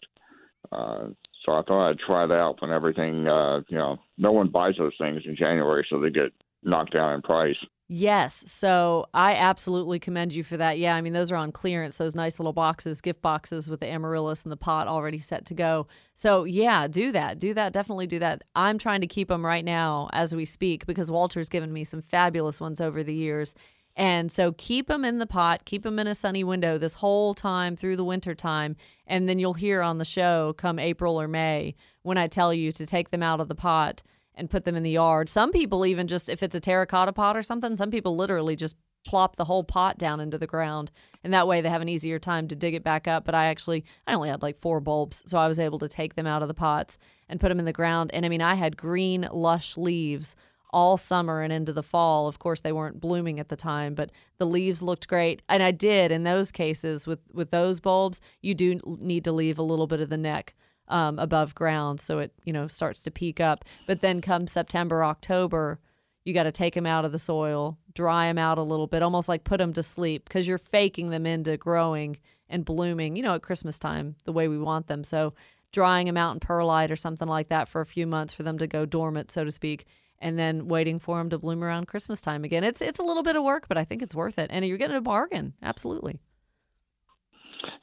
Uh, 0.71 1.07
so 1.45 1.53
I 1.53 1.61
thought 1.63 1.89
I'd 1.89 1.99
try 1.99 2.25
it 2.25 2.31
out 2.31 2.61
when 2.61 2.71
everything, 2.71 3.27
uh, 3.27 3.61
you 3.69 3.77
know, 3.77 3.97
no 4.17 4.31
one 4.31 4.49
buys 4.49 4.75
those 4.77 4.93
things 4.99 5.21
in 5.25 5.35
January, 5.35 5.85
so 5.89 5.99
they 5.99 6.09
get 6.09 6.33
knocked 6.63 6.93
down 6.93 7.13
in 7.13 7.21
price. 7.21 7.55
Yes. 7.91 8.43
So 8.45 9.07
I 9.15 9.33
absolutely 9.33 9.97
commend 9.97 10.31
you 10.31 10.43
for 10.43 10.57
that. 10.57 10.77
Yeah. 10.77 10.93
I 10.93 11.01
mean, 11.01 11.13
those 11.13 11.31
are 11.31 11.35
on 11.35 11.51
clearance, 11.51 11.97
those 11.97 12.13
nice 12.13 12.39
little 12.39 12.53
boxes, 12.53 13.01
gift 13.01 13.19
boxes 13.23 13.67
with 13.67 13.79
the 13.79 13.87
amaryllis 13.91 14.43
and 14.43 14.51
the 14.51 14.57
pot 14.57 14.87
already 14.87 15.17
set 15.17 15.43
to 15.47 15.55
go. 15.55 15.87
So, 16.13 16.43
yeah, 16.43 16.87
do 16.87 17.11
that. 17.11 17.39
Do 17.39 17.55
that. 17.55 17.73
Definitely 17.73 18.05
do 18.05 18.19
that. 18.19 18.43
I'm 18.55 18.77
trying 18.77 19.01
to 19.01 19.07
keep 19.07 19.27
them 19.27 19.43
right 19.43 19.65
now 19.65 20.07
as 20.13 20.35
we 20.35 20.45
speak 20.45 20.85
because 20.85 21.09
Walter's 21.09 21.49
given 21.49 21.73
me 21.73 21.83
some 21.83 22.03
fabulous 22.03 22.61
ones 22.61 22.79
over 22.79 23.01
the 23.01 23.13
years. 23.13 23.55
And 23.95 24.31
so 24.31 24.51
keep 24.51 24.87
them 24.87 25.03
in 25.03 25.17
the 25.17 25.25
pot, 25.25 25.65
keep 25.65 25.81
them 25.81 25.97
in 25.97 26.05
a 26.05 26.13
sunny 26.13 26.43
window 26.43 26.77
this 26.77 26.93
whole 26.93 27.33
time 27.33 27.75
through 27.75 27.95
the 27.95 28.05
winter 28.05 28.35
time. 28.35 28.75
And 29.07 29.27
then 29.27 29.39
you'll 29.39 29.55
hear 29.55 29.81
on 29.81 29.97
the 29.97 30.05
show 30.05 30.53
come 30.57 30.77
April 30.77 31.19
or 31.19 31.27
May 31.27 31.73
when 32.03 32.19
I 32.19 32.27
tell 32.27 32.53
you 32.53 32.71
to 32.71 32.85
take 32.85 33.09
them 33.09 33.23
out 33.23 33.39
of 33.39 33.47
the 33.47 33.55
pot 33.55 34.03
and 34.39 34.49
put 34.49 34.63
them 34.63 34.75
in 34.75 34.83
the 34.83 34.89
yard. 34.89 35.29
Some 35.29 35.51
people 35.51 35.85
even 35.85 36.07
just 36.07 36.29
if 36.29 36.41
it's 36.41 36.55
a 36.55 36.59
terracotta 36.59 37.13
pot 37.13 37.37
or 37.37 37.43
something, 37.43 37.75
some 37.75 37.91
people 37.91 38.15
literally 38.15 38.55
just 38.55 38.75
plop 39.05 39.35
the 39.35 39.45
whole 39.45 39.63
pot 39.63 39.97
down 39.97 40.19
into 40.19 40.37
the 40.37 40.47
ground 40.47 40.91
and 41.23 41.33
that 41.33 41.47
way 41.47 41.61
they 41.61 41.69
have 41.69 41.81
an 41.81 41.89
easier 41.89 42.19
time 42.19 42.47
to 42.47 42.55
dig 42.55 42.73
it 42.73 42.83
back 42.83 43.07
up. 43.07 43.25
But 43.25 43.35
i 43.35 43.45
actually 43.45 43.85
i 44.07 44.13
only 44.13 44.29
had 44.29 44.41
like 44.41 44.57
four 44.57 44.79
bulbs 44.79 45.23
so 45.25 45.37
i 45.37 45.47
was 45.47 45.59
able 45.59 45.79
to 45.79 45.87
take 45.87 46.15
them 46.15 46.27
out 46.27 46.41
of 46.41 46.47
the 46.47 46.53
pots 46.53 46.97
and 47.27 47.39
put 47.39 47.49
them 47.49 47.59
in 47.59 47.65
the 47.65 47.73
ground. 47.73 48.11
And 48.13 48.25
i 48.25 48.29
mean 48.29 48.41
i 48.41 48.55
had 48.55 48.77
green 48.77 49.27
lush 49.31 49.77
leaves 49.77 50.35
all 50.71 50.97
summer 50.97 51.41
and 51.41 51.51
into 51.51 51.73
the 51.73 51.81
fall. 51.81 52.27
Of 52.27 52.37
course 52.37 52.61
they 52.61 52.71
weren't 52.71 53.01
blooming 53.01 53.39
at 53.39 53.49
the 53.49 53.55
time 53.55 53.95
but 53.95 54.11
the 54.37 54.45
leaves 54.45 54.83
looked 54.83 55.07
great. 55.07 55.41
And 55.49 55.63
i 55.63 55.71
did 55.71 56.11
in 56.11 56.23
those 56.23 56.51
cases 56.51 57.07
with 57.07 57.19
with 57.33 57.51
those 57.51 57.79
bulbs 57.79 58.21
you 58.41 58.53
do 58.53 58.79
need 58.99 59.23
to 59.23 59.31
leave 59.31 59.59
a 59.59 59.63
little 59.63 59.87
bit 59.87 60.01
of 60.01 60.09
the 60.09 60.17
neck 60.17 60.55
um, 60.89 61.19
above 61.19 61.55
ground, 61.55 61.99
so 61.99 62.19
it 62.19 62.33
you 62.43 62.53
know 62.53 62.67
starts 62.67 63.03
to 63.03 63.11
peak 63.11 63.39
up. 63.39 63.65
But 63.87 64.01
then 64.01 64.21
come 64.21 64.47
September, 64.47 65.03
October, 65.03 65.79
you 66.25 66.33
got 66.33 66.43
to 66.43 66.51
take 66.51 66.73
them 66.73 66.85
out 66.85 67.05
of 67.05 67.11
the 67.11 67.19
soil, 67.19 67.77
dry 67.93 68.27
them 68.27 68.37
out 68.37 68.57
a 68.57 68.63
little 68.63 68.87
bit, 68.87 69.03
almost 69.03 69.29
like 69.29 69.43
put 69.43 69.57
them 69.57 69.73
to 69.73 69.83
sleep 69.83 70.25
because 70.25 70.47
you're 70.47 70.57
faking 70.57 71.09
them 71.09 71.25
into 71.25 71.57
growing 71.57 72.17
and 72.49 72.65
blooming. 72.65 73.15
You 73.15 73.23
know, 73.23 73.35
at 73.35 73.41
Christmas 73.41 73.79
time, 73.79 74.15
the 74.25 74.33
way 74.33 74.47
we 74.47 74.57
want 74.57 74.87
them. 74.87 75.03
So 75.03 75.33
drying 75.71 76.07
them 76.07 76.17
out 76.17 76.33
in 76.33 76.39
perlite 76.39 76.91
or 76.91 76.95
something 76.95 77.27
like 77.27 77.49
that 77.49 77.67
for 77.67 77.81
a 77.81 77.85
few 77.85 78.07
months 78.07 78.33
for 78.33 78.43
them 78.43 78.57
to 78.57 78.67
go 78.67 78.85
dormant, 78.85 79.31
so 79.31 79.43
to 79.43 79.51
speak, 79.51 79.85
and 80.19 80.37
then 80.37 80.67
waiting 80.67 80.99
for 80.99 81.17
them 81.17 81.29
to 81.29 81.37
bloom 81.37 81.63
around 81.63 81.87
Christmas 81.87 82.21
time 82.21 82.43
again. 82.43 82.63
It's 82.63 82.81
it's 82.81 82.99
a 82.99 83.03
little 83.03 83.23
bit 83.23 83.35
of 83.35 83.43
work, 83.43 83.67
but 83.67 83.77
I 83.77 83.85
think 83.85 84.01
it's 84.01 84.15
worth 84.15 84.39
it, 84.39 84.49
and 84.51 84.65
you're 84.65 84.77
getting 84.77 84.97
a 84.97 85.01
bargain. 85.01 85.53
Absolutely. 85.61 86.19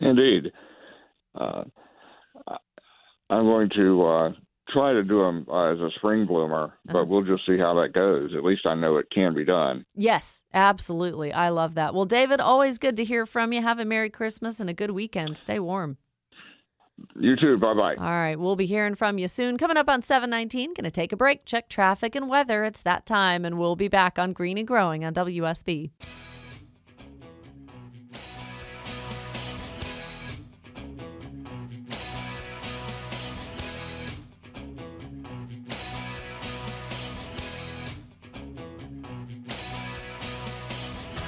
Indeed. 0.01 0.53
Uh, 1.35 1.65
I'm 3.31 3.45
going 3.45 3.71
to 3.77 4.05
uh, 4.05 4.33
try 4.69 4.93
to 4.93 5.03
do 5.03 5.21
them 5.21 5.47
uh, 5.49 5.73
as 5.73 5.81
a 5.81 5.91
spring 5.97 6.27
bloomer, 6.27 6.75
but 6.85 6.97
uh-huh. 6.97 7.05
we'll 7.09 7.25
just 7.25 7.47
see 7.47 7.59
how 7.59 7.75
that 7.81 7.93
goes. 7.93 8.33
At 8.37 8.45
least 8.45 8.67
I 8.67 8.75
know 8.75 8.97
it 8.97 9.11
can 9.11 9.35
be 9.35 9.45
done. 9.45 9.85
Yes, 9.95 10.45
absolutely. 10.55 11.33
I 11.33 11.49
love 11.51 11.75
that. 11.75 11.95
Well, 11.95 12.05
David, 12.05 12.41
always 12.41 12.79
good 12.79 12.97
to 12.97 13.05
hear 13.05 13.27
from 13.27 13.53
you. 13.53 13.63
Have 13.63 13.79
a 13.79 13.85
Merry 13.85 14.11
Christmas 14.11 14.61
and 14.61 14.71
a 14.71 14.75
good 14.75 14.91
weekend. 14.91 15.39
Stay 15.39 15.59
warm. 15.59 15.99
You 17.15 17.37
too. 17.37 17.59
Bye 17.59 17.75
bye. 17.75 17.95
All 17.97 18.05
right. 18.05 18.39
We'll 18.39 18.57
be 18.57 18.67
hearing 18.67 18.95
from 18.95 19.19
you 19.19 19.29
soon. 19.29 19.59
Coming 19.59 19.77
up 19.77 19.89
on 19.89 20.01
719, 20.01 20.75
going 20.75 20.85
to 20.85 20.91
take 20.91 21.13
a 21.13 21.17
break, 21.17 21.45
check 21.45 21.69
traffic 21.69 22.15
and 22.15 22.29
weather. 22.29 22.65
It's 22.65 22.83
that 22.83 23.05
time, 23.05 23.45
and 23.45 23.59
we'll 23.59 23.77
be 23.77 23.89
back 23.89 24.19
on 24.19 24.33
Green 24.33 24.57
and 24.57 24.67
Growing 24.67 25.05
on 25.05 25.13
WSB. 25.13 25.91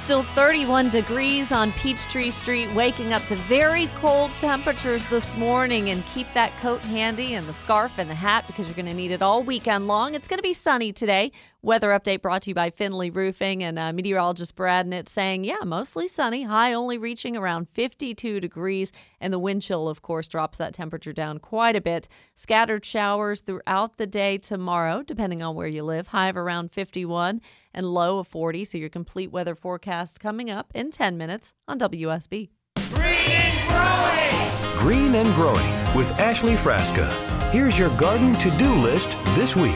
Still 0.09 0.23
31 0.23 0.89
degrees 0.89 1.53
on 1.53 1.71
Peachtree 1.73 2.31
Street, 2.31 2.73
waking 2.73 3.13
up 3.13 3.23
to 3.27 3.37
very 3.37 3.89
cold 4.01 4.31
temperatures 4.39 5.05
this 5.11 5.37
morning. 5.37 5.91
And 5.91 6.03
keep 6.07 6.27
that 6.33 6.51
coat 6.63 6.81
handy 6.81 7.35
and 7.35 7.47
the 7.47 7.53
scarf 7.53 7.99
and 7.99 8.09
the 8.09 8.15
hat 8.15 8.47
because 8.47 8.67
you're 8.67 8.75
going 8.75 8.87
to 8.87 8.95
need 8.95 9.11
it 9.11 9.21
all 9.21 9.43
weekend 9.43 9.87
long. 9.87 10.15
It's 10.15 10.27
going 10.27 10.39
to 10.39 10.43
be 10.43 10.55
sunny 10.55 10.95
today 10.95 11.31
Weather 11.61 11.89
update 11.89 12.23
brought 12.23 12.43
to 12.43 12.51
you 12.51 12.55
by 12.55 12.71
Finley 12.71 13.11
Roofing 13.11 13.65
and 13.65 13.81
uh, 13.81 13.93
meteorologist 13.93 14.55
Brad 14.55 14.87
Nitz 14.87 15.09
saying, 15.09 15.43
yeah, 15.43 15.65
mostly 15.65 16.07
sunny, 16.07 16.45
high 16.45 16.73
only 16.73 16.99
reaching 16.99 17.37
around 17.37 17.67
52 17.75 18.39
degrees. 18.39 18.93
And 19.21 19.33
the 19.33 19.41
wind 19.41 19.63
chill, 19.63 19.89
of 19.89 20.01
course, 20.01 20.29
drops 20.29 20.59
that 20.59 20.73
temperature 20.73 21.13
down 21.13 21.41
quite 21.41 21.75
a 21.75 21.81
bit. 21.81 22.07
Scattered 22.37 22.85
showers 22.85 23.41
throughout 23.41 23.97
the 23.97 24.07
day 24.07 24.39
tomorrow, 24.39 25.03
depending 25.03 25.43
on 25.43 25.57
where 25.57 25.67
you 25.67 25.83
live. 25.83 26.07
High 26.07 26.29
of 26.29 26.37
around 26.37 26.71
51 26.71 27.41
and 27.79 27.95
low 27.95 28.19
of 28.19 28.27
40. 28.27 28.65
So 28.65 28.77
your 28.77 28.91
complete 28.91 29.31
weather 29.31 29.55
forecast 29.55 30.19
coming 30.19 30.51
up 30.51 30.73
in 30.75 30.91
10 30.91 31.17
minutes 31.17 31.55
on 31.69 31.79
WSB. 31.79 32.51
Green 32.93 33.31
and 33.31 33.69
growing! 33.69 34.79
Green 34.79 35.15
and 35.15 35.35
growing 35.35 35.97
with 35.97 36.11
Ashley 36.19 36.55
Frasca. 36.55 37.09
Here's 37.53 37.79
your 37.79 37.97
garden 37.97 38.35
to 38.35 38.51
do 38.59 38.75
list 38.75 39.17
this 39.37 39.55
week. 39.55 39.75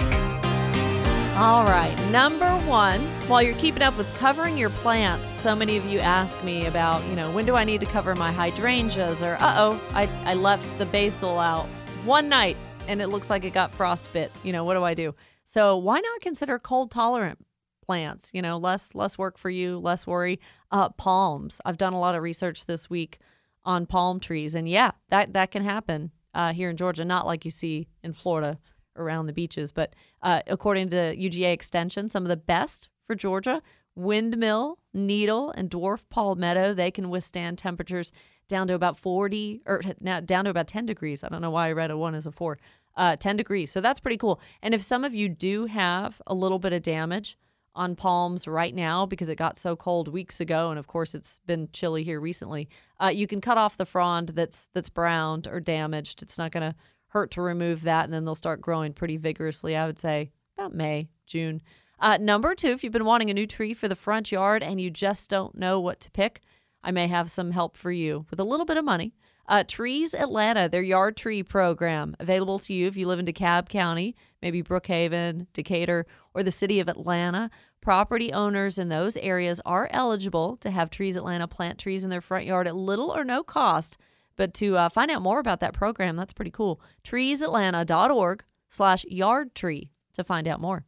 All 1.37 1.65
right. 1.65 1.97
Number 2.11 2.51
one, 2.67 3.01
while 3.29 3.41
you're 3.41 3.55
keeping 3.55 3.83
up 3.83 3.97
with 3.97 4.13
covering 4.19 4.59
your 4.59 4.71
plants, 4.71 5.29
so 5.29 5.55
many 5.55 5.77
of 5.77 5.87
you 5.87 6.01
ask 6.01 6.43
me 6.45 6.67
about, 6.67 7.05
you 7.07 7.17
know, 7.17 7.31
when 7.31 7.47
do 7.47 7.55
I 7.55 7.65
need 7.65 7.81
to 7.81 7.87
cover 7.87 8.15
my 8.17 8.33
hydrangeas? 8.33 9.23
Or, 9.23 9.37
uh 9.41 9.55
oh, 9.57 9.81
I, 9.95 10.07
I 10.25 10.35
left 10.35 10.79
the 10.79 10.87
basil 10.87 11.39
out 11.39 11.67
one 12.05 12.29
night 12.29 12.57
and 12.89 13.01
it 13.01 13.09
looks 13.09 13.31
like 13.31 13.45
it 13.45 13.55
got 13.55 13.77
frostbit. 13.77 14.31
You 14.43 14.53
know, 14.53 14.65
what 14.65 14.75
do 14.75 14.83
I 14.83 14.95
do? 14.95 15.15
So, 15.45 15.77
why 15.77 16.01
not 16.01 16.21
consider 16.21 16.59
cold 16.59 16.91
tolerant 16.91 17.39
plants? 17.83 18.31
You 18.33 18.43
know, 18.43 18.57
less 18.57 18.95
less 18.95 19.19
work 19.19 19.39
for 19.39 19.51
you, 19.51 19.79
less 19.79 20.07
worry. 20.07 20.41
Uh, 20.71 20.89
palms. 20.91 21.61
I've 21.65 21.79
done 21.79 21.93
a 21.93 22.01
lot 22.01 22.15
of 22.15 22.23
research 22.23 22.67
this 22.67 22.89
week 22.89 23.19
on 23.65 23.87
palm 23.87 24.21
trees, 24.21 24.55
and 24.55 24.69
yeah, 24.69 24.93
that 25.09 25.33
that 25.35 25.51
can 25.51 25.65
happen 25.65 26.11
uh, 26.35 26.53
here 26.53 26.71
in 26.71 26.77
Georgia, 26.77 27.05
not 27.05 27.27
like 27.27 27.45
you 27.45 27.51
see 27.51 27.89
in 28.03 28.13
Florida 28.13 28.59
around 28.97 29.27
the 29.27 29.33
beaches. 29.33 29.73
But 29.73 29.95
uh, 30.23 30.43
according 30.47 30.89
to 30.91 31.17
UGA 31.17 31.53
Extension, 31.53 32.09
some 32.09 32.25
of 32.25 32.29
the 32.29 32.37
best 32.37 32.89
for 33.07 33.15
Georgia 33.15 33.63
windmill, 33.95 34.79
needle, 34.95 35.51
and 35.53 35.71
dwarf 35.71 36.05
palmetto, 36.09 36.75
they 36.75 36.91
can 36.91 37.11
withstand 37.11 37.59
temperatures 37.59 38.13
down 38.49 38.69
to 38.69 38.75
about 38.75 38.97
40 38.97 39.63
or 39.67 39.81
now 40.01 40.21
down 40.21 40.45
to 40.45 40.51
about 40.51 40.67
10 40.67 40.87
degrees. 40.87 41.23
I 41.25 41.29
don't 41.29 41.43
know 41.43 41.51
why 41.51 41.69
I 41.69 41.73
read 41.73 41.91
a 41.91 41.97
one 41.97 42.15
as 42.15 42.27
a 42.27 42.33
four. 42.33 42.59
Uh, 42.95 43.17
10 43.17 43.39
degrees. 43.39 43.71
So 43.71 43.81
that's 43.81 44.01
pretty 44.01 44.19
cool. 44.19 44.39
And 44.61 44.75
if 44.75 44.83
some 44.83 45.03
of 45.03 45.15
you 45.15 45.31
do 45.31 45.65
have 45.65 46.21
a 46.27 46.35
little 46.35 46.59
bit 46.59 46.75
of 46.75 46.83
damage 46.83 47.39
on 47.75 47.97
palms 47.97 48.47
right 48.47 48.75
now 48.75 49.07
because 49.07 49.29
it 49.29 49.37
got 49.37 49.59
so 49.59 49.75
cold 49.75 50.09
weeks 50.09 50.41
ago, 50.41 50.71
and 50.71 50.79
of 50.79 50.87
course 50.87 51.15
it's 51.15 51.41
been 51.47 51.69
chilly 51.73 52.03
here 52.03 52.21
recently, 52.21 52.69
uh, 53.03 53.09
you 53.09 53.27
can 53.27 53.41
cut 53.41 53.59
off 53.59 53.77
the 53.77 53.87
frond 53.87 54.31
that's 54.31 54.69
that's 54.75 54.91
browned 54.91 55.49
or 55.49 55.61
damaged. 55.61 56.23
It's 56.23 56.39
not 56.39 56.53
going 56.53 56.71
to 56.71 56.77
hurt 57.09 57.31
to 57.33 57.43
remove 57.43 57.83
that, 57.83 58.05
and 58.05 58.13
then 58.13 58.25
they'll 58.25 58.35
start 58.35 58.61
growing 58.61 58.93
pretty 58.93 59.17
vigorously, 59.17 59.77
I 59.77 59.87
would 59.87 59.99
say 59.99 60.33
about 60.57 60.75
May, 60.75 61.09
June. 61.27 61.63
Uh, 61.99 62.19
number 62.21 62.55
two, 62.55 62.69
if 62.69 62.83
you've 62.83 62.93
been 62.93 63.05
wanting 63.05 63.31
a 63.31 63.35
new 63.35 63.47
tree 63.47 63.75
for 63.75 63.87
the 63.87 63.95
front 63.95 64.33
yard 64.33 64.63
and 64.63 64.81
you 64.81 64.91
just 64.91 65.31
don't 65.31 65.57
know 65.57 65.79
what 65.79 66.01
to 66.01 66.11
pick, 66.11 66.41
I 66.83 66.91
may 66.91 67.07
have 67.07 67.31
some 67.31 67.53
help 67.53 67.77
for 67.77 67.93
you 67.93 68.27
with 68.29 68.41
a 68.41 68.45
little 68.45 68.67
bit 68.67 68.77
of 68.77 68.85
money. 68.85 69.15
Uh, 69.49 69.65
Trees 69.67 70.15
Atlanta, 70.15 70.69
their 70.69 70.83
yard 70.83 71.17
tree 71.17 71.43
program, 71.43 72.15
available 72.21 72.59
to 72.61 72.73
you 72.73 72.87
if 72.87 72.97
you 72.97 73.07
live 73.07 73.19
in 73.19 73.27
DeKalb 73.27 73.69
County, 73.69 74.15
maybe 74.41 74.63
Brookhaven, 74.63 75.47
Decatur, 75.53 76.07
or 76.33 76.43
the 76.43 76.51
city 76.51 76.81
of 76.81 76.89
Atlanta. 76.89 77.51
Property 77.81 78.33
owners 78.33 78.79
in 78.79 78.89
those 78.89 79.17
areas 79.17 79.61
are 79.67 79.89
eligible 79.91 80.57
to 80.59 80.71
have 80.71 80.89
Trees 80.91 81.17
Atlanta 81.17 81.49
plant 81.49 81.79
trees 81.79 82.05
in 82.05 82.11
their 82.11 82.21
front 82.21 82.47
yard 82.47 82.69
at 82.69 82.77
little 82.77 83.11
or 83.11 83.25
no 83.25 83.43
cost 83.43 83.99
But 84.37 84.55
to 84.55 84.77
uh, 84.77 84.89
find 84.89 85.11
out 85.11 85.23
more 85.23 85.41
about 85.41 85.61
that 85.61 85.75
program, 85.75 86.17
that's 86.17 86.33
pretty 86.33 86.51
cool. 86.51 86.81
treesatlanta.org 87.05 88.45
slash 88.69 89.05
yard 89.05 89.55
tree 89.55 89.91
to 90.15 90.25
find 90.25 90.49
out 90.49 90.61
more. 90.61 90.85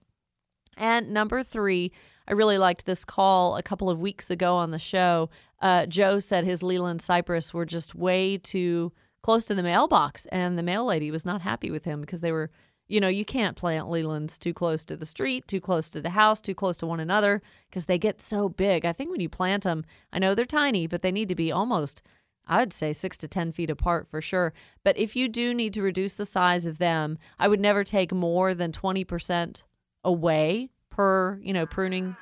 And 0.77 1.13
number 1.13 1.43
three, 1.43 1.93
I 2.27 2.33
really 2.33 2.59
liked 2.59 2.87
this 2.87 3.05
call 3.05 3.57
a 3.57 3.63
couple 3.63 3.91
of 3.91 4.01
weeks 4.01 4.31
ago 4.31 4.57
on 4.57 4.71
the 4.71 4.79
show. 4.79 5.31
Uh, 5.65 5.87
Joe 5.87 6.19
said 6.19 6.45
his 6.45 6.63
Leyland 6.63 7.01
cypress 7.01 7.55
were 7.55 7.65
just 7.65 7.95
way 7.95 8.37
too 8.37 8.93
close 9.23 9.47
to 9.47 9.55
the 9.55 9.63
mailbox, 9.63 10.27
and 10.27 10.59
the 10.59 10.63
mail 10.63 10.85
lady 10.85 11.11
was 11.11 11.25
not 11.25 11.41
happy 11.41 11.71
with 11.71 11.87
him 11.87 12.03
because 12.03 12.21
they 12.21 12.33
were, 12.33 12.51
you 12.87 13.01
know, 13.01 13.09
you 13.09 13.25
can't 13.25 13.57
plant 13.57 13.87
Leylands 13.87 14.39
too 14.39 14.53
close 14.53 14.85
to 14.85 14.95
the 14.95 15.07
street, 15.07 15.49
too 15.49 15.63
close 15.63 15.89
to 15.89 16.03
the 16.03 16.11
house, 16.11 16.43
too 16.43 16.55
close 16.55 16.77
to 16.77 16.87
one 16.87 17.01
another 17.01 17.41
because 17.71 17.87
they 17.87 17.97
get 17.97 18.21
so 18.21 18.51
big. 18.51 18.85
I 18.85 18.93
think 18.93 19.11
when 19.11 19.21
you 19.23 19.31
plant 19.31 19.63
them, 19.63 19.87
I 20.13 20.19
know 20.19 20.35
they're 20.35 20.45
tiny, 20.45 20.87
but 20.87 21.01
they 21.01 21.11
need 21.11 21.29
to 21.29 21.35
be 21.35 21.51
almost 21.51 22.03
I 22.47 22.59
would 22.59 22.75
say 22.75 22.93
six 22.93 23.17
to 23.17 23.27
10 23.27 23.53
feet 23.53 23.71
apart 23.71 24.07
for 24.11 24.21
sure. 24.21 24.53
But 24.83 24.99
if 24.99 25.17
you 25.17 25.29
do 25.29 25.55
need 25.55 25.73
to 25.73 25.83
reduce 25.83 26.13
the 26.13 26.27
size 26.27 26.67
of 26.67 26.77
them, 26.77 27.17
I 27.39 27.49
would 27.49 27.59
never 27.59 27.85
take 27.85 28.13
more 28.13 28.53
than 28.53 28.71
20% 28.71 29.63
away 30.05 30.69
per, 30.91 31.39
you 31.43 31.55
know, 31.55 31.65
pruning 31.65 32.17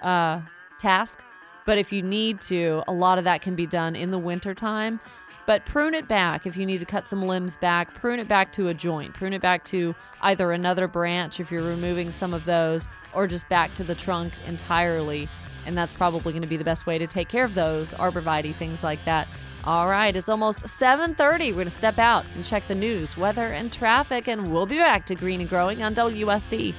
uh, 0.00 0.42
task. 0.78 1.18
But 1.66 1.78
if 1.78 1.92
you 1.92 2.00
need 2.00 2.40
to, 2.42 2.82
a 2.88 2.92
lot 2.92 3.18
of 3.18 3.24
that 3.24 3.42
can 3.42 3.54
be 3.54 3.66
done 3.66 3.94
in 3.94 4.10
the 4.10 4.18
wintertime. 4.18 5.00
But 5.46 5.64
prune 5.64 5.94
it 5.94 6.08
back 6.08 6.46
if 6.46 6.56
you 6.56 6.66
need 6.66 6.80
to 6.80 6.86
cut 6.86 7.06
some 7.06 7.22
limbs 7.22 7.56
back, 7.56 7.94
prune 7.94 8.18
it 8.18 8.26
back 8.26 8.52
to 8.54 8.68
a 8.68 8.74
joint, 8.74 9.14
prune 9.14 9.32
it 9.32 9.42
back 9.42 9.64
to 9.66 9.94
either 10.22 10.50
another 10.52 10.88
branch 10.88 11.38
if 11.38 11.52
you're 11.52 11.62
removing 11.62 12.10
some 12.10 12.34
of 12.34 12.44
those, 12.44 12.88
or 13.12 13.28
just 13.28 13.48
back 13.48 13.74
to 13.74 13.84
the 13.84 13.94
trunk 13.94 14.32
entirely. 14.46 15.28
And 15.64 15.76
that's 15.76 15.94
probably 15.94 16.32
going 16.32 16.42
to 16.42 16.48
be 16.48 16.56
the 16.56 16.64
best 16.64 16.86
way 16.86 16.98
to 16.98 17.06
take 17.06 17.28
care 17.28 17.44
of 17.44 17.54
those 17.54 17.94
arborvitae, 17.94 18.56
things 18.56 18.82
like 18.82 19.04
that. 19.04 19.28
All 19.64 19.88
right, 19.88 20.14
it's 20.14 20.28
almost 20.28 20.60
7:30. 20.60 21.48
We're 21.48 21.54
going 21.54 21.64
to 21.66 21.70
step 21.70 21.98
out 21.98 22.24
and 22.34 22.44
check 22.44 22.66
the 22.68 22.74
news, 22.74 23.16
weather, 23.16 23.46
and 23.46 23.72
traffic, 23.72 24.28
and 24.28 24.52
we'll 24.52 24.66
be 24.66 24.78
back 24.78 25.06
to 25.06 25.16
Green 25.16 25.40
and 25.40 25.50
Growing 25.50 25.82
on 25.82 25.94
WSB. 25.94 26.72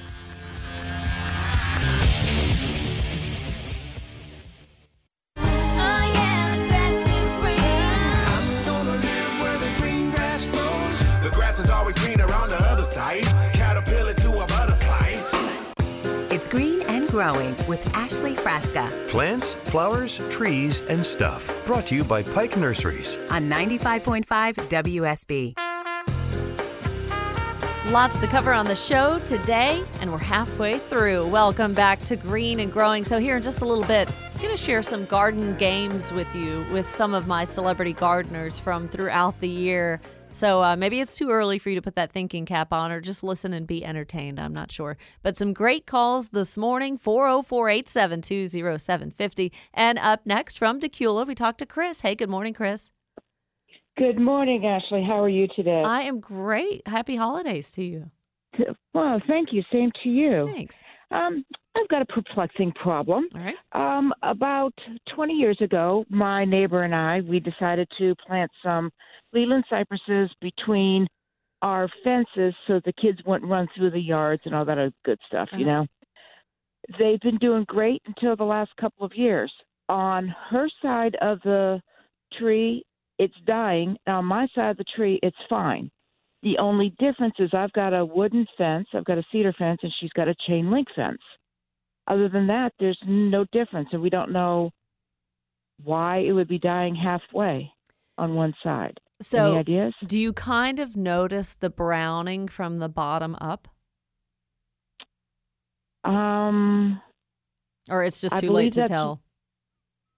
Flowers, 19.68 20.16
trees, 20.30 20.86
and 20.88 21.04
stuff. 21.04 21.64
Brought 21.66 21.86
to 21.88 21.94
you 21.94 22.04
by 22.04 22.22
Pike 22.22 22.56
Nurseries. 22.56 23.16
on 23.30 23.50
95.5 23.50 24.24
WSB. 24.68 25.54
Lots 27.92 28.20
to 28.20 28.26
cover 28.26 28.52
on 28.52 28.66
the 28.66 28.76
show 28.76 29.18
today, 29.20 29.82
and 30.02 30.12
we're 30.12 30.18
halfway 30.18 30.78
through. 30.78 31.26
Welcome 31.28 31.72
back 31.72 31.98
to 32.00 32.16
Green 32.16 32.60
and 32.60 32.70
Growing. 32.70 33.02
So, 33.02 33.18
here 33.18 33.38
in 33.38 33.42
just 33.42 33.62
a 33.62 33.64
little 33.64 33.84
bit, 33.84 34.12
I'm 34.34 34.42
going 34.42 34.54
to 34.54 34.62
share 34.62 34.82
some 34.82 35.06
garden 35.06 35.56
games 35.56 36.12
with 36.12 36.34
you 36.34 36.66
with 36.70 36.86
some 36.86 37.14
of 37.14 37.26
my 37.26 37.44
celebrity 37.44 37.94
gardeners 37.94 38.58
from 38.58 38.88
throughout 38.88 39.40
the 39.40 39.48
year. 39.48 40.02
So, 40.38 40.62
uh, 40.62 40.76
maybe 40.76 41.00
it's 41.00 41.16
too 41.16 41.30
early 41.30 41.58
for 41.58 41.68
you 41.68 41.74
to 41.74 41.82
put 41.82 41.96
that 41.96 42.12
thinking 42.12 42.46
cap 42.46 42.72
on 42.72 42.92
or 42.92 43.00
just 43.00 43.24
listen 43.24 43.52
and 43.52 43.66
be 43.66 43.84
entertained. 43.84 44.38
I'm 44.38 44.52
not 44.52 44.70
sure. 44.70 44.96
But 45.20 45.36
some 45.36 45.52
great 45.52 45.84
calls 45.84 46.28
this 46.28 46.56
morning 46.56 46.96
404 46.96 47.68
872 47.68 48.46
0750. 48.78 49.52
And 49.74 49.98
up 49.98 50.24
next 50.24 50.56
from 50.56 50.78
Dacula, 50.78 51.26
we 51.26 51.34
talked 51.34 51.58
to 51.58 51.66
Chris. 51.66 52.02
Hey, 52.02 52.14
good 52.14 52.28
morning, 52.28 52.54
Chris. 52.54 52.92
Good 53.96 54.20
morning, 54.20 54.64
Ashley. 54.64 55.02
How 55.04 55.20
are 55.20 55.28
you 55.28 55.48
today? 55.56 55.82
I 55.84 56.02
am 56.02 56.20
great. 56.20 56.86
Happy 56.86 57.16
holidays 57.16 57.72
to 57.72 57.82
you. 57.82 58.08
well, 58.94 59.20
thank 59.26 59.48
you. 59.52 59.64
Same 59.72 59.90
to 60.04 60.08
you. 60.08 60.48
Thanks. 60.54 60.84
Um, 61.10 61.44
I've 61.76 61.88
got 61.88 62.02
a 62.02 62.06
perplexing 62.06 62.72
problem. 62.72 63.28
All 63.34 63.40
right. 63.40 63.56
Um, 63.72 64.12
about 64.22 64.74
20 65.16 65.32
years 65.32 65.58
ago, 65.60 66.04
my 66.10 66.44
neighbor 66.44 66.84
and 66.84 66.94
I 66.94 67.22
we 67.22 67.40
decided 67.40 67.88
to 67.98 68.14
plant 68.24 68.52
some 68.62 68.92
Leyland 69.32 69.64
cypresses 69.68 70.30
between 70.40 71.06
our 71.62 71.88
fences 72.04 72.54
so 72.66 72.80
the 72.84 72.92
kids 72.92 73.18
wouldn't 73.26 73.50
run 73.50 73.68
through 73.76 73.90
the 73.90 74.00
yards 74.00 74.42
and 74.44 74.54
all 74.54 74.64
that 74.64 74.78
other 74.78 74.92
good 75.04 75.18
stuff. 75.26 75.48
You 75.52 75.64
Uh-huh. 75.64 75.82
know, 75.82 75.86
they've 76.98 77.20
been 77.20 77.38
doing 77.38 77.64
great 77.64 78.00
until 78.06 78.36
the 78.36 78.44
last 78.44 78.74
couple 78.76 79.04
of 79.04 79.14
years. 79.14 79.52
On 79.88 80.28
her 80.28 80.68
side 80.82 81.16
of 81.16 81.40
the 81.42 81.82
tree, 82.34 82.84
it's 83.18 83.38
dying. 83.46 83.96
On 84.06 84.24
my 84.24 84.46
side 84.54 84.70
of 84.70 84.76
the 84.76 84.84
tree, 84.84 85.18
it's 85.22 85.36
fine. 85.48 85.90
The 86.42 86.58
only 86.58 86.90
difference 87.00 87.34
is 87.40 87.52
I've 87.52 87.72
got 87.72 87.92
a 87.92 88.04
wooden 88.04 88.46
fence, 88.56 88.86
I've 88.94 89.04
got 89.04 89.18
a 89.18 89.24
cedar 89.32 89.52
fence, 89.54 89.80
and 89.82 89.92
she's 89.98 90.12
got 90.12 90.28
a 90.28 90.34
chain 90.46 90.70
link 90.70 90.88
fence. 90.94 91.20
Other 92.06 92.28
than 92.28 92.46
that, 92.46 92.72
there's 92.78 93.00
no 93.06 93.44
difference, 93.46 93.88
and 93.92 94.00
we 94.00 94.10
don't 94.10 94.30
know 94.30 94.70
why 95.82 96.18
it 96.18 96.32
would 96.32 96.48
be 96.48 96.58
dying 96.58 96.94
halfway 96.94 97.72
on 98.16 98.34
one 98.34 98.54
side. 98.62 98.98
So, 99.20 99.50
Any 99.52 99.58
ideas? 99.58 99.94
do 100.06 100.18
you 100.20 100.32
kind 100.32 100.78
of 100.78 100.96
notice 100.96 101.54
the 101.54 101.70
browning 101.70 102.46
from 102.48 102.78
the 102.78 102.88
bottom 102.88 103.36
up, 103.40 103.66
Um, 106.04 107.00
or 107.90 108.04
it's 108.04 108.20
just 108.20 108.38
too 108.38 108.50
late 108.50 108.72
to 108.74 108.84
tell? 108.84 109.20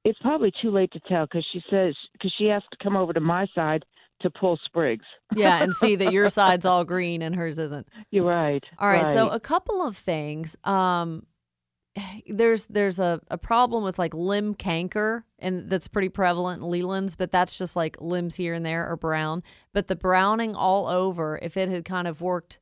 it's 0.05 0.19
probably 0.21 0.53
too 0.63 0.71
late 0.71 0.91
to 0.93 1.01
tell 1.01 1.27
because 1.27 1.47
she 1.53 1.63
says 1.71 1.95
because 2.13 2.33
she 2.39 2.45
has 2.47 2.63
to 2.71 2.77
come 2.83 2.97
over 2.97 3.13
to 3.13 3.21
my 3.21 3.47
side 3.55 3.85
to 4.21 4.31
pull 4.31 4.59
sprigs. 4.65 5.05
Yeah, 5.35 5.63
and 5.63 5.75
see 5.75 5.97
that 5.97 6.13
your 6.13 6.29
side's 6.41 6.67
all 6.67 6.85
green 6.85 7.23
and 7.23 7.35
hers 7.35 7.59
isn't. 7.59 7.89
You're 8.11 8.25
right. 8.27 8.63
All 8.79 8.89
right, 8.89 9.07
so 9.07 9.29
a 9.31 9.41
couple 9.41 9.81
of 9.83 9.97
things. 9.97 10.57
Um, 10.65 11.25
there's 12.29 12.67
there's 12.67 13.01
a, 13.01 13.21
a 13.31 13.39
problem 13.39 13.85
with 13.85 13.99
like 13.99 14.15
limb 14.15 14.55
canker, 14.55 15.25
and 15.39 15.69
that's 15.69 15.89
pretty 15.89 16.09
prevalent 16.09 16.63
in 16.63 16.71
Leyland's, 16.71 17.17
but 17.17 17.33
that's 17.33 17.59
just 17.59 17.77
like 17.77 18.01
limbs 18.01 18.37
here 18.37 18.55
and 18.55 18.65
there 18.65 18.87
are 18.87 18.97
brown. 18.97 19.43
But 19.73 19.89
the 19.89 19.97
browning 19.97 20.55
all 20.55 20.87
over, 20.87 21.39
if 21.43 21.57
it 21.57 21.69
had 21.69 21.85
kind 21.85 22.07
of 22.07 22.21
worked 22.21 22.59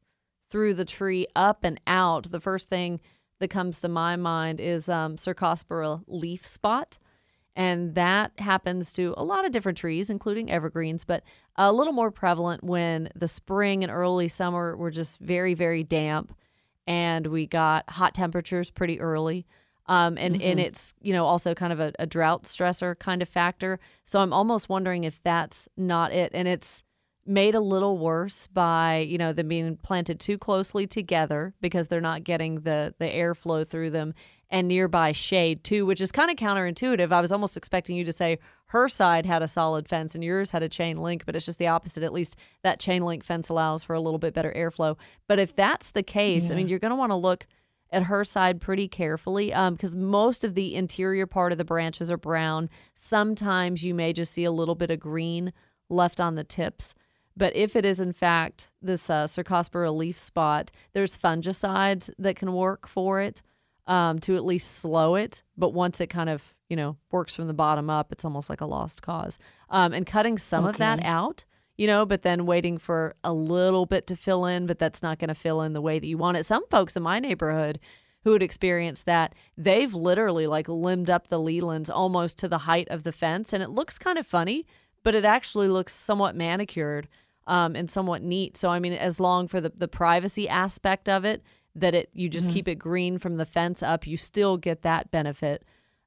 through 0.51 0.75
the 0.75 0.85
tree 0.85 1.27
up 1.37 1.65
and 1.65 1.81
out, 1.87 2.31
the 2.31 2.41
first 2.41 2.69
thing 2.69 3.01
that 3.41 3.49
comes 3.49 3.81
to 3.81 3.89
my 3.89 4.17
mind 4.17 4.61
is 4.61 4.89
um, 4.89 5.17
Cercospora 5.17 6.03
leaf 6.07 6.47
spot. 6.47 6.99
And 7.55 7.97
that 7.97 8.39
happens 8.39 8.93
to 8.93 9.15
a 9.17 9.25
lot 9.25 9.45
of 9.45 9.51
different 9.51 9.79
trees, 9.79 10.11
including 10.11 10.49
evergreens, 10.49 11.05
but 11.05 11.25
a 11.57 11.73
little 11.73 11.93
more 11.93 12.13
prevalent 12.13 12.63
when 12.63 13.09
the 13.17 13.27
spring 13.27 13.83
and 13.83 13.93
early 13.93 14.29
summer 14.29 14.77
were 14.77 14.93
just 14.93 15.19
very, 15.19 15.55
very 15.55 15.83
damp 15.83 16.37
and 16.89 17.27
we 17.27 17.47
got 17.47 17.89
hot 17.91 18.15
temperatures 18.15 18.71
pretty 18.71 18.99
early. 18.99 19.47
Um, 19.87 20.19
and, 20.19 20.41
and 20.43 20.59
it's, 20.59 20.95
you 21.01 21.13
know, 21.13 21.25
also 21.25 21.55
kind 21.55 21.73
of 21.73 21.81
a, 21.81 21.93
a 21.99 22.07
drought 22.07 22.45
stressor 22.45 22.99
kind 22.99 23.23
of 23.23 23.29
factor. 23.29 23.79
So 24.05 24.21
I'm 24.21 24.33
almost 24.33 24.69
wondering 24.69 25.05
if 25.05 25.23
that's 25.23 25.69
not 25.77 26.13
it. 26.13 26.31
And 26.35 26.49
it's 26.49 26.83
made 27.27 27.55
a 27.55 27.61
little 27.61 27.99
worse 27.99 28.47
by, 28.47 28.99
you 28.99 29.19
know, 29.19 29.35
them 29.35 29.49
being 29.49 29.77
planted 29.77 30.19
too 30.19 30.39
closely 30.39 30.87
together 30.87 31.55
because 31.61 31.89
they're 31.89 32.01
not 32.01 32.25
getting 32.25 32.57
the, 32.61 32.95
the 32.99 33.07
airflow 33.07 33.69
through 33.69 33.91
them 33.91 34.15
and 34.51 34.69
nearby 34.69 35.13
shade 35.13 35.63
too, 35.63 35.85
which 35.85 36.01
is 36.01 36.13
kind 36.13 36.31
of 36.31 36.37
counterintuitive. 36.37 37.13
I 37.13 37.21
was 37.21 37.33
almost 37.33 37.57
expecting 37.57 37.97
you 37.97 38.05
to 38.05 38.13
say 38.13 38.39
her 38.67 38.89
side 38.89 39.27
had 39.27 39.43
a 39.43 39.49
solid 39.49 39.89
fence 39.89 40.15
and 40.15 40.25
yours 40.25 40.51
had 40.51 40.63
a 40.63 40.69
chain 40.69 40.97
link, 40.97 41.25
but 41.27 41.37
it's 41.37 41.47
just 41.47 41.59
the 41.59 41.67
opposite. 41.67 42.03
At 42.03 42.13
least 42.13 42.37
that 42.63 42.81
chain 42.81 43.03
link 43.03 43.25
fence 43.25 43.49
allows 43.49 43.85
for 43.85 43.95
a 43.95 44.01
little 44.01 44.19
bit 44.19 44.35
better 44.35 44.53
airflow. 44.57 44.97
But 45.27 45.39
if 45.39 45.55
that's 45.55 45.91
the 45.91 46.03
case, 46.03 46.51
I 46.51 46.55
mean, 46.55 46.69
you're 46.69 46.79
going 46.79 46.91
to 46.91 46.97
want 46.97 47.11
to 47.11 47.17
look 47.17 47.47
at 47.91 48.05
her 48.05 48.25
side 48.25 48.61
pretty 48.61 48.89
carefully 48.89 49.49
because 49.49 49.97
most 49.97 50.45
of 50.45 50.55
the 50.55 50.75
interior 50.75 51.27
part 51.27 51.53
of 51.53 51.59
the 51.59 51.65
branches 51.65 52.11
are 52.11 52.19
brown. 52.19 52.69
Sometimes 52.95 53.85
you 53.85 53.95
may 53.95 54.13
just 54.13 54.33
see 54.33 54.45
a 54.45 54.51
little 54.53 54.75
bit 54.75 54.91
of 54.91 55.01
green 55.01 55.53
left 55.89 56.21
on 56.21 56.35
the 56.35 56.45
tips. 56.45 56.95
But 57.37 57.55
if 57.55 57.77
it 57.77 57.85
is 57.85 58.01
in 58.01 58.13
fact 58.13 58.69
this 58.83 59.09
uh, 59.09 59.27
Cercospora 59.27 59.95
leaf 59.95 60.19
spot, 60.19 60.73
there's 60.93 61.17
fungicides 61.17 62.11
that 62.19 62.37
can 62.37 62.53
work 62.53 62.87
for 62.87 63.21
it 63.21 63.43
um, 63.89 64.21
to 64.21 64.37
at 64.37 64.45
least 64.45 64.79
slow 64.79 65.17
it. 65.17 65.43
But 65.57 65.71
once 65.71 66.01
it 66.01 66.07
kind 66.07 66.31
of 66.31 66.55
you 66.69 66.77
know 66.77 66.97
works 67.11 67.35
from 67.35 67.49
the 67.49 67.55
bottom 67.55 67.91
up, 67.91 68.13
it's 68.13 68.25
almost 68.25 68.49
like 68.49 68.61
a 68.61 68.67
lost 68.67 69.03
cause. 69.03 69.39
Um, 69.71 69.93
and 69.93 70.07
cutting 70.07 70.39
some 70.39 70.65
of 70.65 70.77
that 70.77 71.03
out, 71.03 71.45
you 71.77 71.87
know, 71.87 72.07
but 72.07 72.23
then 72.23 72.47
waiting 72.47 72.79
for 72.79 73.15
a 73.25 73.33
little 73.33 73.87
bit 73.87 74.07
to 74.07 74.17
fill 74.17 74.47
in, 74.47 74.67
but 74.67 74.79
that's 74.79 75.03
not 75.03 75.19
going 75.19 75.29
to 75.29 75.35
fill 75.35 75.63
in 75.63 75.73
the 75.73 75.83
way 75.83 75.99
that 75.99 76.07
you 76.07 76.19
want 76.19 76.37
it. 76.37 76.47
Some 76.47 76.67
folks 76.69 76.97
in 76.97 77.03
my 77.03 77.19
neighborhood 77.19 77.81
who 78.25 78.33
had 78.33 78.43
experienced 78.43 79.07
that, 79.07 79.35
they've 79.57 79.95
literally 79.95 80.47
like 80.47 80.69
limbed 80.69 81.09
up 81.09 81.29
the 81.29 81.39
Leylands 81.39 81.91
almost 81.93 82.39
to 82.39 82.49
the 82.49 82.59
height 82.59 82.89
of 82.91 83.03
the 83.03 83.13
fence, 83.13 83.53
and 83.53 83.63
it 83.63 83.71
looks 83.71 83.99
kind 83.99 84.19
of 84.19 84.27
funny, 84.27 84.67
but 85.03 85.15
it 85.15 85.25
actually 85.25 85.69
looks 85.69 85.95
somewhat 85.95 86.37
manicured 86.37 87.09
um, 87.47 87.75
and 87.75 87.91
somewhat 87.91 88.23
neat. 88.23 88.57
So 88.57 88.69
I 88.69 88.79
mean, 88.79 88.93
as 88.93 89.19
long 89.19 89.49
for 89.49 89.61
the 89.61 89.73
the 89.75 89.89
privacy 89.89 90.49
aspect 90.49 91.09
of 91.09 91.25
it, 91.25 91.43
that 91.81 91.95
it 91.95 92.11
you 92.13 92.29
just 92.29 92.51
keep 92.51 92.69
it 92.69 92.77
green 92.77 93.19
from 93.19 93.37
the 93.37 93.47
fence 93.47 93.83
up, 93.83 94.07
you 94.07 94.17
still 94.17 94.57
get 94.57 94.83
that 94.83 95.11
benefit. 95.11 95.65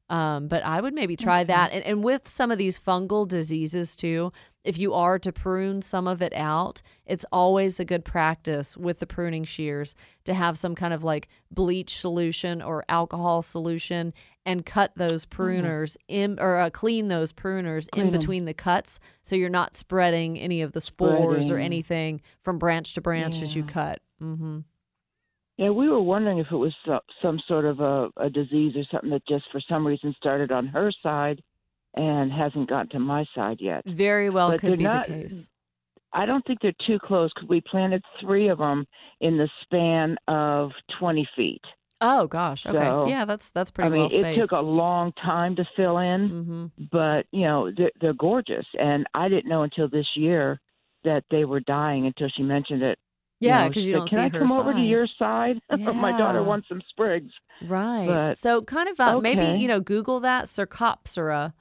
Um, 0.10 0.50
but 0.50 0.62
I 0.66 0.82
would 0.82 0.94
maybe 0.94 1.16
try 1.16 1.46
that. 1.46 1.72
And, 1.72 1.86
and 1.86 2.04
with 2.04 2.28
some 2.28 2.52
of 2.52 2.58
these 2.58 2.78
fungal 2.78 3.26
diseases 3.26 3.96
too, 3.96 4.34
if 4.66 4.78
you 4.78 4.94
are 4.94 5.18
to 5.18 5.32
prune 5.32 5.82
some 5.82 6.06
of 6.06 6.22
it 6.22 6.34
out, 6.36 6.82
it's 7.06 7.26
always 7.32 7.80
a 7.80 7.86
good 7.86 8.04
practice 8.04 8.76
with 8.76 9.00
the 9.00 9.08
pruning 9.08 9.46
shears 9.46 9.96
to 10.26 10.34
have 10.34 10.58
some 10.58 10.76
kind 10.76 10.94
of 10.94 11.06
like 11.06 11.30
bleach 11.50 11.98
solution 11.98 12.62
or 12.62 12.84
alcohol 12.90 13.42
solution 13.42 14.14
and 14.46 14.66
cut 14.66 14.92
those 14.98 15.26
pruners 15.26 15.96
in 16.10 16.38
or 16.42 16.58
uh, 16.58 16.70
clean 16.72 17.08
those 17.08 17.32
pruners 17.32 17.88
in 17.94 18.02
Clean 18.02 18.06
'em. 18.08 18.12
between 18.12 18.44
the 18.44 18.54
cuts 18.54 19.00
so 19.22 19.38
you're 19.38 19.50
not 19.50 19.78
spreading 19.78 20.38
any 20.38 20.62
of 20.62 20.74
the 20.74 20.82
spores 20.82 21.50
or 21.50 21.58
anything 21.58 22.20
from 22.44 22.58
branch 22.60 22.96
to 22.96 23.02
branch 23.02 23.42
as 23.42 23.56
you 23.56 23.64
cut. 23.64 24.02
Mm-hmm. 24.22 24.60
Yeah, 25.58 25.70
we 25.70 25.90
were 25.90 26.02
wondering 26.02 26.40
if 26.40 26.48
it 26.52 26.56
was 26.56 26.74
some 27.22 27.40
sort 27.48 27.66
of 27.66 27.80
a, 27.80 28.10
a 28.18 28.30
disease 28.30 28.76
or 28.76 28.84
something 28.92 29.12
that 29.12 29.28
just 29.28 29.46
for 29.52 29.62
some 29.70 29.86
reason 29.86 30.16
started 30.18 30.52
on 30.52 30.68
her 30.68 30.92
side 31.04 31.42
and 31.96 32.32
hasn't 32.32 32.70
gotten 32.70 32.90
to 32.90 33.00
my 33.00 33.26
side 33.36 33.58
yet. 33.60 33.86
Very 33.86 34.30
well 34.30 34.52
But 34.52 34.62
could 34.62 34.78
be 34.78 34.84
not- 34.84 35.08
the 35.08 35.14
case. 35.14 35.50
I 36.14 36.26
don't 36.26 36.46
think 36.46 36.60
they're 36.62 36.74
too 36.86 37.00
close 37.00 37.32
because 37.34 37.48
we 37.48 37.62
planted 37.62 38.04
three 38.20 38.50
of 38.50 38.58
them 38.58 38.86
in 39.22 39.38
the 39.38 39.48
span 39.62 40.18
of 40.28 40.72
20 41.00 41.26
feet. 41.38 41.62
Oh 42.02 42.28
gosh. 42.28 42.66
Okay. 42.66 42.78
So, 42.80 43.08
yeah, 43.08 43.26
that's 43.26 43.52
that's 43.52 43.70
pretty 43.70 43.88
I 43.88 43.92
mean, 43.92 44.02
well 44.02 44.10
spaced. 44.10 44.38
it 44.38 44.42
took 44.42 44.52
a 44.52 44.62
long 44.62 45.14
time 45.24 45.56
to 45.56 45.66
fill 45.76 46.00
in, 46.00 46.30
mm-hmm. 46.30 46.66
but 46.92 47.28
you 47.32 47.44
know 47.44 47.72
they're, 47.78 47.92
they're 48.02 48.14
gorgeous, 48.14 48.66
and 48.80 49.06
I 49.14 49.30
didn't 49.30 49.48
know 49.50 49.62
until 49.62 49.88
this 49.88 50.08
year 50.16 50.60
that 51.04 51.24
they 51.30 51.46
were 51.46 51.60
dying 51.60 52.08
until 52.08 52.28
she 52.36 52.42
mentioned 52.42 52.82
it. 52.82 52.98
Yeah, 53.42 53.64
know, 53.64 53.70
because 53.70 53.86
you 53.86 53.94
said, 53.94 53.98
don't 54.00 54.08
Can 54.10 54.20
I 54.20 54.30
come 54.30 54.52
over 54.52 54.74
to 54.74 54.80
your 54.80 55.08
side? 55.20 55.60
My 55.70 56.18
daughter 56.18 56.44
wants 56.44 56.70
some 56.70 56.82
sprigs. 56.90 57.32
Right. 57.68 58.08
But- 58.08 58.38
so 58.38 58.62
kind 58.62 58.88
of 58.90 59.00
uh, 59.00 59.20
maybe 59.20 59.60
you 59.60 59.68
know 59.68 59.80
Google 59.80 60.20
that 60.22 60.46
Cercospora. 60.46 61.54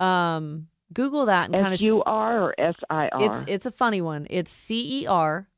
Um, 0.00 0.68
Google 0.92 1.26
that 1.26 1.46
and 1.46 1.54
kind 1.54 1.72
S 1.72 1.80
of. 1.80 1.84
U 1.84 2.02
R 2.04 2.42
or 2.42 2.54
S 2.60 2.74
I 2.90 3.08
R? 3.08 3.22
It's 3.24 3.44
it's 3.46 3.66
a 3.66 3.70
funny 3.70 4.00
one. 4.00 4.26
It's 4.30 4.50
C 4.50 5.02
E 5.02 5.06
R, 5.06 5.48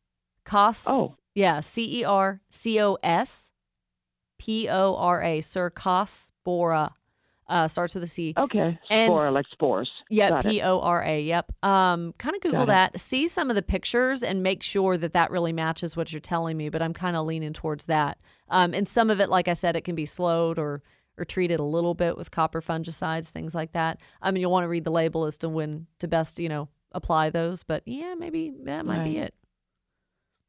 cos. 0.44 0.84
Oh. 0.88 1.14
Yeah, 1.34 1.60
C 1.60 2.00
E 2.00 2.04
R 2.04 2.40
C 2.50 2.80
O 2.80 2.98
S, 3.02 3.50
P 4.38 4.68
O 4.68 4.96
R 4.96 5.22
A. 5.22 5.38
Cercospora. 5.40 6.92
Uh, 7.48 7.66
starts 7.66 7.94
with 7.94 8.04
a 8.04 8.06
C. 8.06 8.34
okay. 8.36 8.78
and 8.90 9.10
Spora, 9.12 9.32
like 9.32 9.46
spores. 9.50 9.90
It. 10.10 10.42
P 10.42 10.60
O 10.60 10.80
R 10.80 11.02
A. 11.02 11.20
Yep. 11.22 11.52
Um, 11.62 12.12
kind 12.18 12.36
of 12.36 12.42
Google 12.42 12.66
that. 12.66 13.00
See 13.00 13.26
some 13.26 13.48
of 13.48 13.56
the 13.56 13.62
pictures 13.62 14.22
and 14.22 14.42
make 14.42 14.62
sure 14.62 14.98
that 14.98 15.14
that 15.14 15.30
really 15.30 15.54
matches 15.54 15.96
what 15.96 16.12
you're 16.12 16.20
telling 16.20 16.58
me. 16.58 16.68
But 16.68 16.82
I'm 16.82 16.92
kind 16.92 17.16
of 17.16 17.24
leaning 17.26 17.54
towards 17.54 17.86
that. 17.86 18.18
Um, 18.50 18.74
and 18.74 18.86
some 18.86 19.08
of 19.08 19.18
it, 19.18 19.30
like 19.30 19.48
I 19.48 19.54
said, 19.54 19.76
it 19.76 19.84
can 19.84 19.94
be 19.94 20.04
slowed 20.04 20.58
or 20.58 20.82
or 21.16 21.24
treated 21.24 21.58
a 21.58 21.64
little 21.64 21.94
bit 21.94 22.16
with 22.16 22.30
copper 22.30 22.62
fungicides, 22.62 23.30
things 23.30 23.54
like 23.54 23.72
that. 23.72 24.00
I 24.22 24.30
mean, 24.30 24.40
you'll 24.40 24.52
want 24.52 24.64
to 24.64 24.68
read 24.68 24.84
the 24.84 24.90
label 24.90 25.24
as 25.24 25.36
to 25.38 25.48
when 25.48 25.86
to 25.98 26.08
best, 26.08 26.38
you 26.38 26.48
know, 26.48 26.68
apply 26.92 27.30
those. 27.30 27.64
But 27.64 27.82
yeah, 27.86 28.14
maybe 28.16 28.52
that 28.64 28.86
might 28.86 29.04
be 29.04 29.18
it. 29.18 29.34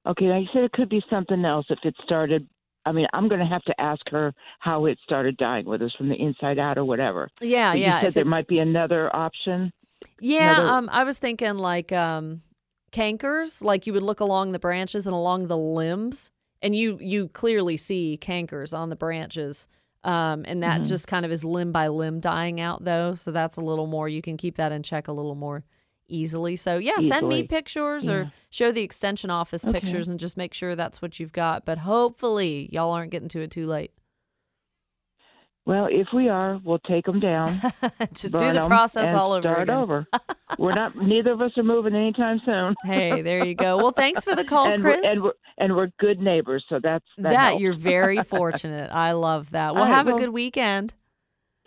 Okay, 0.05 0.25
now 0.25 0.37
you 0.37 0.47
said 0.53 0.63
it 0.63 0.71
could 0.71 0.89
be 0.89 1.03
something 1.09 1.43
else 1.43 1.65
if 1.69 1.79
it 1.83 1.95
started. 2.03 2.47
I 2.85 2.91
mean, 2.91 3.07
I'm 3.13 3.27
going 3.27 3.39
to 3.41 3.45
have 3.45 3.63
to 3.63 3.79
ask 3.79 4.01
her 4.09 4.33
how 4.59 4.85
it 4.85 4.97
started 5.03 5.37
dying, 5.37 5.65
whether 5.65 5.85
it's 5.85 5.95
from 5.95 6.09
the 6.09 6.15
inside 6.15 6.57
out 6.57 6.77
or 6.77 6.85
whatever. 6.85 7.29
Yeah, 7.41 7.73
But 7.73 7.79
yeah. 7.79 7.97
You 7.99 8.05
said 8.07 8.13
there 8.13 8.21
it- 8.21 8.27
might 8.27 8.47
be 8.47 8.59
another 8.59 9.13
option. 9.15 9.71
Yeah, 10.19 10.53
Another- 10.55 10.69
um, 10.69 10.89
I 10.91 11.03
was 11.03 11.19
thinking 11.19 11.55
like 11.57 11.91
um, 11.91 12.41
cankers. 12.91 13.61
Like 13.63 13.85
you 13.87 13.93
would 13.93 14.03
look 14.03 14.19
along 14.19 14.51
the 14.51 14.59
branches 14.59 15.07
and 15.07 15.13
along 15.13 15.47
the 15.47 15.57
limbs, 15.57 16.31
and 16.61 16.75
you 16.75 16.97
you 17.01 17.27
clearly 17.29 17.77
see 17.77 18.17
cankers 18.21 18.77
on 18.77 18.89
the 18.89 18.95
branches. 18.95 19.67
Um, 20.05 20.45
and 20.47 20.63
that 20.63 20.81
Mhm. 20.81 20.87
just 20.87 21.09
kind 21.09 21.25
of 21.25 21.31
is 21.33 21.43
limb 21.43 21.73
by 21.73 21.89
limb 21.89 22.21
dying 22.21 22.61
out 22.61 22.85
though, 22.85 23.15
so 23.15 23.31
that's 23.31 23.57
a 23.57 23.61
little 23.61 23.87
more. 23.87 24.07
You 24.07 24.21
can 24.21 24.37
keep 24.37 24.55
that 24.55 24.71
in 24.71 24.81
check 24.81 25.09
a 25.09 25.11
little 25.11 25.35
more 25.35 25.65
easily. 26.09 26.55
So 26.55 26.77
yeah, 26.77 26.99
send 26.99 27.27
me 27.27 27.43
pictures 27.43 28.05
Yeah. 28.05 28.13
or 28.13 28.31
show 28.49 28.71
the 28.71 28.81
extension 28.81 29.29
office 29.29 29.65
Okay. 29.65 29.79
pictures 29.79 30.07
and 30.07 30.19
just 30.19 30.37
make 30.37 30.53
sure 30.53 30.75
that's 30.75 31.01
what 31.01 31.19
you've 31.19 31.31
got. 31.33 31.65
But 31.65 31.79
hopefully 31.79 32.69
y'all 32.71 32.91
aren't 32.91 33.11
getting 33.11 33.29
to 33.29 33.41
it 33.41 33.51
too 33.51 33.65
late. 33.67 33.91
Well, 35.65 35.87
if 35.91 36.07
we 36.15 36.29
are, 36.29 36.59
we'll 36.63 36.79
take 36.79 37.05
them 37.05 37.19
down. 37.19 37.61
just 38.13 38.35
do 38.35 38.51
the 38.53 38.65
process 38.65 39.13
all 39.13 39.33
over 39.33 39.41
Start 39.43 39.63
again. 39.63 39.75
over. 39.77 40.07
We're 40.57 40.73
not. 40.73 40.95
Neither 40.95 41.33
of 41.33 41.41
us 41.41 41.51
are 41.57 41.63
moving 41.63 41.93
anytime 41.93 42.41
soon. 42.43 42.73
Hey, 42.85 43.21
there 43.21 43.45
you 43.45 43.53
go. 43.53 43.77
Well, 43.77 43.91
thanks 43.91 44.23
for 44.23 44.35
the 44.35 44.43
call, 44.45 44.71
and 44.71 44.81
Chris. 44.81 44.99
We're, 45.03 45.11
and 45.11 45.23
we're 45.23 45.33
and 45.59 45.75
we're 45.75 45.89
good 45.99 46.19
neighbors, 46.19 46.65
so 46.69 46.79
that's 46.81 47.05
that. 47.19 47.29
that 47.31 47.59
you're 47.59 47.75
very 47.75 48.23
fortunate. 48.23 48.89
I 48.91 49.11
love 49.11 49.51
that. 49.51 49.75
Well, 49.75 49.83
All 49.83 49.89
right, 49.89 49.95
have 49.95 50.07
a 50.07 50.11
well- 50.11 50.19
good 50.19 50.29
weekend. 50.29 50.95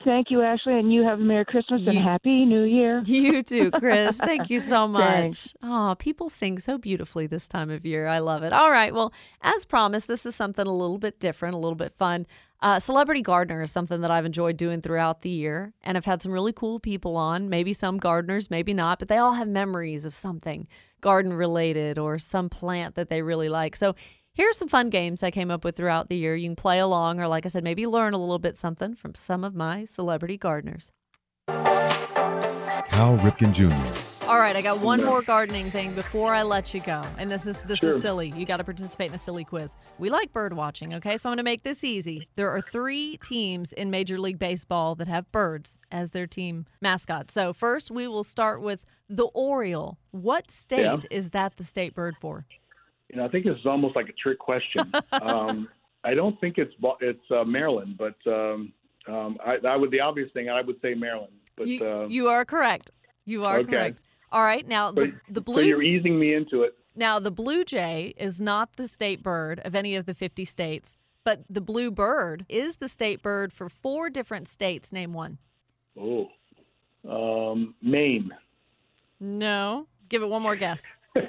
Thank 0.04 0.30
you, 0.30 0.42
Ashley, 0.42 0.78
and 0.78 0.92
you 0.92 1.04
have 1.04 1.20
a 1.20 1.22
Merry 1.22 1.44
Christmas 1.44 1.82
and 1.86 1.98
Happy 1.98 2.44
New 2.44 2.64
Year. 2.64 3.02
You 3.06 3.42
too, 3.42 3.70
Chris. 3.70 4.16
Thank 4.24 4.50
you 4.50 4.58
so 4.58 4.88
much. 4.88 5.54
Oh, 5.62 5.94
people 5.98 6.28
sing 6.28 6.58
so 6.58 6.78
beautifully 6.78 7.26
this 7.26 7.46
time 7.46 7.70
of 7.70 7.84
year. 7.86 8.06
I 8.06 8.18
love 8.18 8.42
it. 8.42 8.52
All 8.52 8.70
right. 8.70 8.92
Well, 8.92 9.12
as 9.42 9.64
promised, 9.64 10.08
this 10.08 10.26
is 10.26 10.34
something 10.34 10.66
a 10.66 10.74
little 10.74 10.98
bit 10.98 11.20
different, 11.20 11.54
a 11.54 11.58
little 11.58 11.76
bit 11.76 11.92
fun. 11.92 12.26
Uh, 12.60 12.78
Celebrity 12.78 13.22
Gardener 13.22 13.62
is 13.62 13.72
something 13.72 14.00
that 14.02 14.10
I've 14.10 14.24
enjoyed 14.24 14.56
doing 14.56 14.80
throughout 14.80 15.22
the 15.22 15.30
year, 15.30 15.72
and 15.82 15.96
I've 15.96 16.04
had 16.04 16.22
some 16.22 16.32
really 16.32 16.52
cool 16.52 16.78
people 16.80 17.16
on. 17.16 17.48
Maybe 17.48 17.72
some 17.72 17.98
gardeners, 17.98 18.50
maybe 18.50 18.72
not, 18.72 18.98
but 18.98 19.08
they 19.08 19.18
all 19.18 19.32
have 19.32 19.48
memories 19.48 20.04
of 20.04 20.14
something 20.14 20.68
garden 21.00 21.32
related 21.32 21.98
or 21.98 22.18
some 22.18 22.48
plant 22.48 22.94
that 22.94 23.08
they 23.08 23.22
really 23.22 23.48
like. 23.48 23.74
So 23.74 23.94
Here's 24.34 24.56
some 24.56 24.68
fun 24.68 24.88
games 24.88 25.22
I 25.22 25.30
came 25.30 25.50
up 25.50 25.62
with 25.62 25.76
throughout 25.76 26.08
the 26.08 26.16
year. 26.16 26.34
You 26.34 26.48
can 26.48 26.56
play 26.56 26.78
along, 26.78 27.20
or 27.20 27.28
like 27.28 27.44
I 27.44 27.48
said, 27.50 27.62
maybe 27.62 27.86
learn 27.86 28.14
a 28.14 28.18
little 28.18 28.38
bit 28.38 28.56
something 28.56 28.94
from 28.94 29.14
some 29.14 29.44
of 29.44 29.54
my 29.54 29.84
celebrity 29.84 30.38
gardeners. 30.38 30.90
Cal 31.48 33.18
Ripken 33.18 33.52
Jr., 33.52 33.74
All 34.26 34.38
right, 34.38 34.56
I 34.56 34.62
got 34.62 34.80
one 34.80 35.04
more 35.04 35.20
gardening 35.20 35.70
thing 35.70 35.92
before 35.92 36.32
I 36.34 36.44
let 36.44 36.72
you 36.72 36.80
go. 36.80 37.02
And 37.18 37.30
this 37.30 37.44
is 37.44 37.60
this 37.62 37.80
Sure. 37.80 37.96
is 37.96 38.00
silly. 38.02 38.30
You 38.34 38.46
got 38.46 38.56
to 38.58 38.64
participate 38.64 39.08
in 39.08 39.14
a 39.14 39.18
silly 39.18 39.44
quiz. 39.44 39.76
We 39.98 40.08
like 40.08 40.32
bird 40.32 40.54
watching, 40.54 40.94
okay? 40.94 41.18
So 41.18 41.28
I'm 41.28 41.32
going 41.32 41.38
to 41.38 41.42
make 41.42 41.62
this 41.64 41.84
easy. 41.84 42.26
There 42.36 42.48
are 42.48 42.62
3 42.62 43.18
teams 43.18 43.74
in 43.74 43.90
Major 43.90 44.18
League 44.18 44.38
Baseball 44.38 44.94
that 44.94 45.08
have 45.08 45.30
birds 45.32 45.78
as 45.90 46.12
their 46.12 46.26
team 46.26 46.64
mascot. 46.80 47.30
So 47.30 47.52
first, 47.52 47.90
we 47.90 48.06
will 48.08 48.24
start 48.24 48.62
with 48.62 48.86
the 49.10 49.26
Oriole. 49.34 49.98
What 50.12 50.50
state 50.50 50.80
Yeah. 50.84 50.96
is 51.10 51.30
that 51.30 51.58
the 51.58 51.64
state 51.64 51.94
bird 51.94 52.16
for? 52.18 52.46
You 53.12 53.18
know, 53.18 53.26
I 53.26 53.28
think 53.28 53.44
this 53.44 53.56
is 53.58 53.66
almost 53.66 53.94
like 53.94 54.08
a 54.08 54.12
trick 54.12 54.38
question. 54.38 54.90
um, 55.12 55.68
I 56.02 56.14
don't 56.14 56.40
think 56.40 56.58
it's 56.58 56.74
it's 57.00 57.30
uh, 57.30 57.44
Maryland, 57.44 57.98
but 57.98 58.16
um, 58.26 58.72
um, 59.06 59.38
I, 59.44 59.58
I 59.66 59.76
would 59.76 59.90
the 59.90 60.00
obvious 60.00 60.30
thing 60.32 60.48
I 60.48 60.62
would 60.62 60.80
say 60.82 60.94
Maryland. 60.94 61.32
But 61.56 61.66
you, 61.66 61.86
uh, 61.86 62.06
you 62.08 62.28
are 62.28 62.44
correct. 62.44 62.90
You 63.26 63.44
are 63.44 63.58
okay. 63.58 63.70
correct. 63.70 64.00
All 64.32 64.42
right, 64.42 64.66
now 64.66 64.90
but- 64.90 65.10
the, 65.28 65.40
the 65.40 65.52
so 65.52 65.60
you're 65.60 65.82
easing 65.82 66.18
me 66.18 66.34
into 66.34 66.62
it. 66.62 66.74
Now, 66.94 67.18
the 67.18 67.30
blue 67.30 67.64
jay 67.64 68.12
is 68.18 68.40
not 68.40 68.76
the 68.76 68.86
state 68.86 69.22
bird 69.22 69.60
of 69.64 69.74
any 69.74 69.96
of 69.96 70.04
the 70.04 70.12
50 70.12 70.44
states, 70.44 70.98
but 71.24 71.42
the 71.48 71.62
blue 71.62 71.90
bird 71.90 72.44
is 72.48 72.76
the 72.76 72.88
state 72.88 73.22
bird 73.22 73.50
for 73.52 73.70
four 73.70 74.10
different 74.10 74.46
states. 74.46 74.92
Name 74.92 75.14
one. 75.14 75.38
Oh, 75.98 76.28
um, 77.08 77.74
Maine. 77.80 78.30
No. 79.20 79.86
Give 80.10 80.22
it 80.22 80.28
one 80.28 80.42
more 80.42 80.56
guess. 80.56 80.82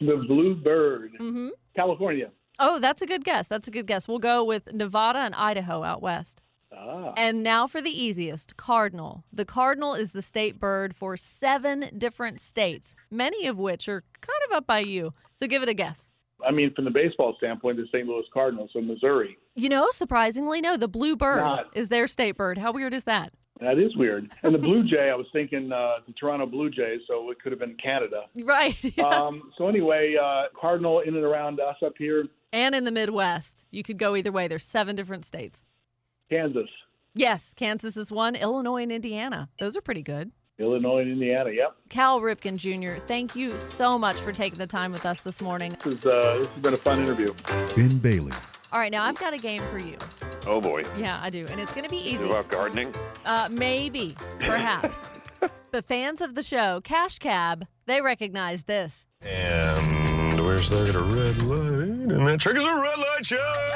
The 0.00 0.24
blue 0.28 0.54
bird. 0.54 1.12
hmm 1.18 1.48
California. 1.74 2.30
Oh, 2.58 2.78
that's 2.78 3.02
a 3.02 3.06
good 3.06 3.24
guess. 3.24 3.46
That's 3.46 3.68
a 3.68 3.70
good 3.70 3.86
guess. 3.86 4.08
We'll 4.08 4.18
go 4.18 4.42
with 4.44 4.72
Nevada 4.72 5.20
and 5.20 5.34
Idaho 5.34 5.82
out 5.84 6.02
west. 6.02 6.42
Ah. 6.76 7.12
And 7.16 7.42
now 7.42 7.66
for 7.66 7.80
the 7.80 7.90
easiest 7.90 8.56
cardinal. 8.56 9.24
The 9.32 9.44
cardinal 9.44 9.94
is 9.94 10.10
the 10.12 10.22
state 10.22 10.58
bird 10.60 10.94
for 10.94 11.16
seven 11.16 11.90
different 11.96 12.40
states, 12.40 12.94
many 13.10 13.46
of 13.46 13.58
which 13.58 13.88
are 13.88 14.02
kind 14.20 14.40
of 14.50 14.56
up 14.56 14.66
by 14.66 14.80
you. 14.80 15.14
So 15.34 15.46
give 15.46 15.62
it 15.62 15.68
a 15.68 15.74
guess. 15.74 16.10
I 16.46 16.52
mean, 16.52 16.72
from 16.74 16.84
the 16.84 16.90
baseball 16.90 17.34
standpoint, 17.38 17.78
the 17.78 17.86
St. 17.92 18.06
Louis 18.06 18.24
Cardinals, 18.32 18.70
so 18.72 18.80
Missouri. 18.80 19.36
You 19.56 19.68
know, 19.68 19.88
surprisingly, 19.90 20.60
no, 20.60 20.76
the 20.76 20.86
blue 20.88 21.16
bird 21.16 21.40
Not. 21.40 21.66
is 21.74 21.88
their 21.88 22.06
state 22.06 22.36
bird. 22.36 22.58
How 22.58 22.72
weird 22.72 22.94
is 22.94 23.04
that? 23.04 23.32
That 23.60 23.78
is 23.78 23.96
weird. 23.96 24.30
And 24.42 24.54
the 24.54 24.58
Blue 24.58 24.84
Jay, 24.84 25.10
I 25.10 25.14
was 25.14 25.26
thinking 25.32 25.72
uh, 25.72 25.96
the 26.06 26.12
Toronto 26.12 26.46
Blue 26.46 26.70
Jays, 26.70 27.00
so 27.06 27.30
it 27.30 27.40
could 27.42 27.52
have 27.52 27.58
been 27.58 27.76
Canada. 27.82 28.22
Right. 28.44 28.76
Um, 28.98 29.52
so 29.56 29.68
anyway, 29.68 30.14
uh, 30.20 30.44
Cardinal 30.58 31.00
in 31.00 31.14
and 31.14 31.24
around 31.24 31.60
us 31.60 31.76
up 31.84 31.94
here, 31.98 32.26
and 32.52 32.74
in 32.74 32.84
the 32.84 32.90
Midwest. 32.90 33.64
You 33.70 33.82
could 33.82 33.98
go 33.98 34.16
either 34.16 34.30
way. 34.32 34.48
There's 34.48 34.64
seven 34.64 34.96
different 34.96 35.24
states. 35.24 35.66
Kansas, 36.30 36.68
Yes, 37.14 37.52
Kansas 37.54 37.96
is 37.96 38.12
one, 38.12 38.36
Illinois 38.36 38.82
and 38.82 38.92
Indiana. 38.92 39.48
Those 39.58 39.76
are 39.76 39.80
pretty 39.80 40.02
good. 40.02 40.30
Illinois, 40.58 41.00
and 41.00 41.10
Indiana. 41.10 41.50
Yep. 41.50 41.76
Cal 41.88 42.20
Ripken 42.20 42.56
Jr., 42.56 43.00
thank 43.06 43.34
you 43.34 43.58
so 43.58 43.98
much 43.98 44.16
for 44.16 44.32
taking 44.32 44.58
the 44.58 44.66
time 44.66 44.92
with 44.92 45.06
us 45.06 45.20
this 45.20 45.40
morning. 45.40 45.76
This, 45.84 45.94
is, 45.94 46.06
uh, 46.06 46.38
this 46.38 46.46
has 46.48 46.62
been 46.62 46.74
a 46.74 46.78
fun 46.78 47.00
interview. 47.00 47.32
Ben 47.76 47.98
Bailey, 47.98 48.32
All 48.72 48.78
right, 48.80 48.92
now 48.92 49.04
I've 49.04 49.18
got 49.18 49.32
a 49.32 49.38
game 49.38 49.62
for 49.68 49.78
you. 49.78 49.96
Oh 50.48 50.62
boy. 50.62 50.82
Yeah, 50.96 51.18
I 51.20 51.28
do. 51.28 51.46
And 51.50 51.60
it's 51.60 51.72
going 51.72 51.84
to 51.84 51.90
be 51.90 51.98
easy. 51.98 52.24
it 52.24 52.30
about 52.30 52.48
gardening? 52.48 52.94
Uh, 53.26 53.48
maybe, 53.50 54.16
perhaps. 54.40 55.06
the 55.72 55.82
fans 55.82 56.22
of 56.22 56.34
the 56.34 56.42
show, 56.42 56.80
Cash 56.82 57.18
Cab, 57.18 57.66
they 57.84 58.00
recognize 58.00 58.62
this. 58.62 59.06
And 59.20 60.40
where's 60.40 60.70
that? 60.70 60.94
A 60.94 61.00
red 61.00 61.42
light. 61.42 62.16
And 62.16 62.26
that 62.26 62.40
triggers 62.40 62.64
a 62.64 62.68
red 62.68 62.98
light 62.98 63.24
challenge. 63.24 63.72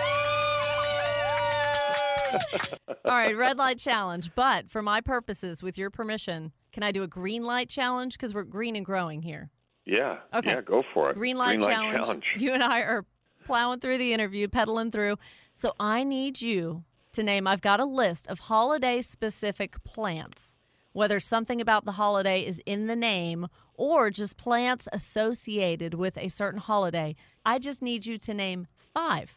All 3.04 3.12
right, 3.12 3.36
red 3.36 3.58
light 3.58 3.76
challenge. 3.76 4.30
But 4.34 4.70
for 4.70 4.80
my 4.80 5.02
purposes, 5.02 5.62
with 5.62 5.76
your 5.76 5.90
permission, 5.90 6.52
can 6.72 6.82
I 6.82 6.90
do 6.90 7.02
a 7.02 7.06
green 7.06 7.42
light 7.42 7.68
challenge? 7.68 8.16
Because 8.16 8.32
we're 8.34 8.44
green 8.44 8.76
and 8.76 8.86
growing 8.86 9.20
here. 9.20 9.50
Yeah. 9.84 10.18
Okay. 10.32 10.52
Yeah, 10.52 10.60
go 10.62 10.82
for 10.94 11.10
it. 11.10 11.16
Green 11.16 11.36
light, 11.36 11.60
challenge. 11.60 12.02
challenge. 12.02 12.24
You 12.38 12.54
and 12.54 12.62
I 12.62 12.80
are 12.80 13.04
plowing 13.44 13.80
through 13.80 13.98
the 13.98 14.12
interview, 14.12 14.48
pedaling 14.48 14.90
through. 14.90 15.16
So 15.54 15.72
I 15.78 16.04
need 16.04 16.40
you 16.40 16.84
to 17.12 17.22
name, 17.22 17.46
I've 17.46 17.60
got 17.60 17.80
a 17.80 17.84
list 17.84 18.26
of 18.28 18.40
holiday 18.40 19.02
specific 19.02 19.84
plants, 19.84 20.56
whether 20.92 21.20
something 21.20 21.60
about 21.60 21.84
the 21.84 21.92
holiday 21.92 22.44
is 22.44 22.62
in 22.64 22.86
the 22.86 22.96
name 22.96 23.48
or 23.74 24.10
just 24.10 24.36
plants 24.36 24.88
associated 24.92 25.94
with 25.94 26.16
a 26.16 26.28
certain 26.28 26.60
holiday. 26.60 27.14
I 27.44 27.58
just 27.58 27.82
need 27.82 28.06
you 28.06 28.18
to 28.18 28.34
name 28.34 28.66
five. 28.94 29.36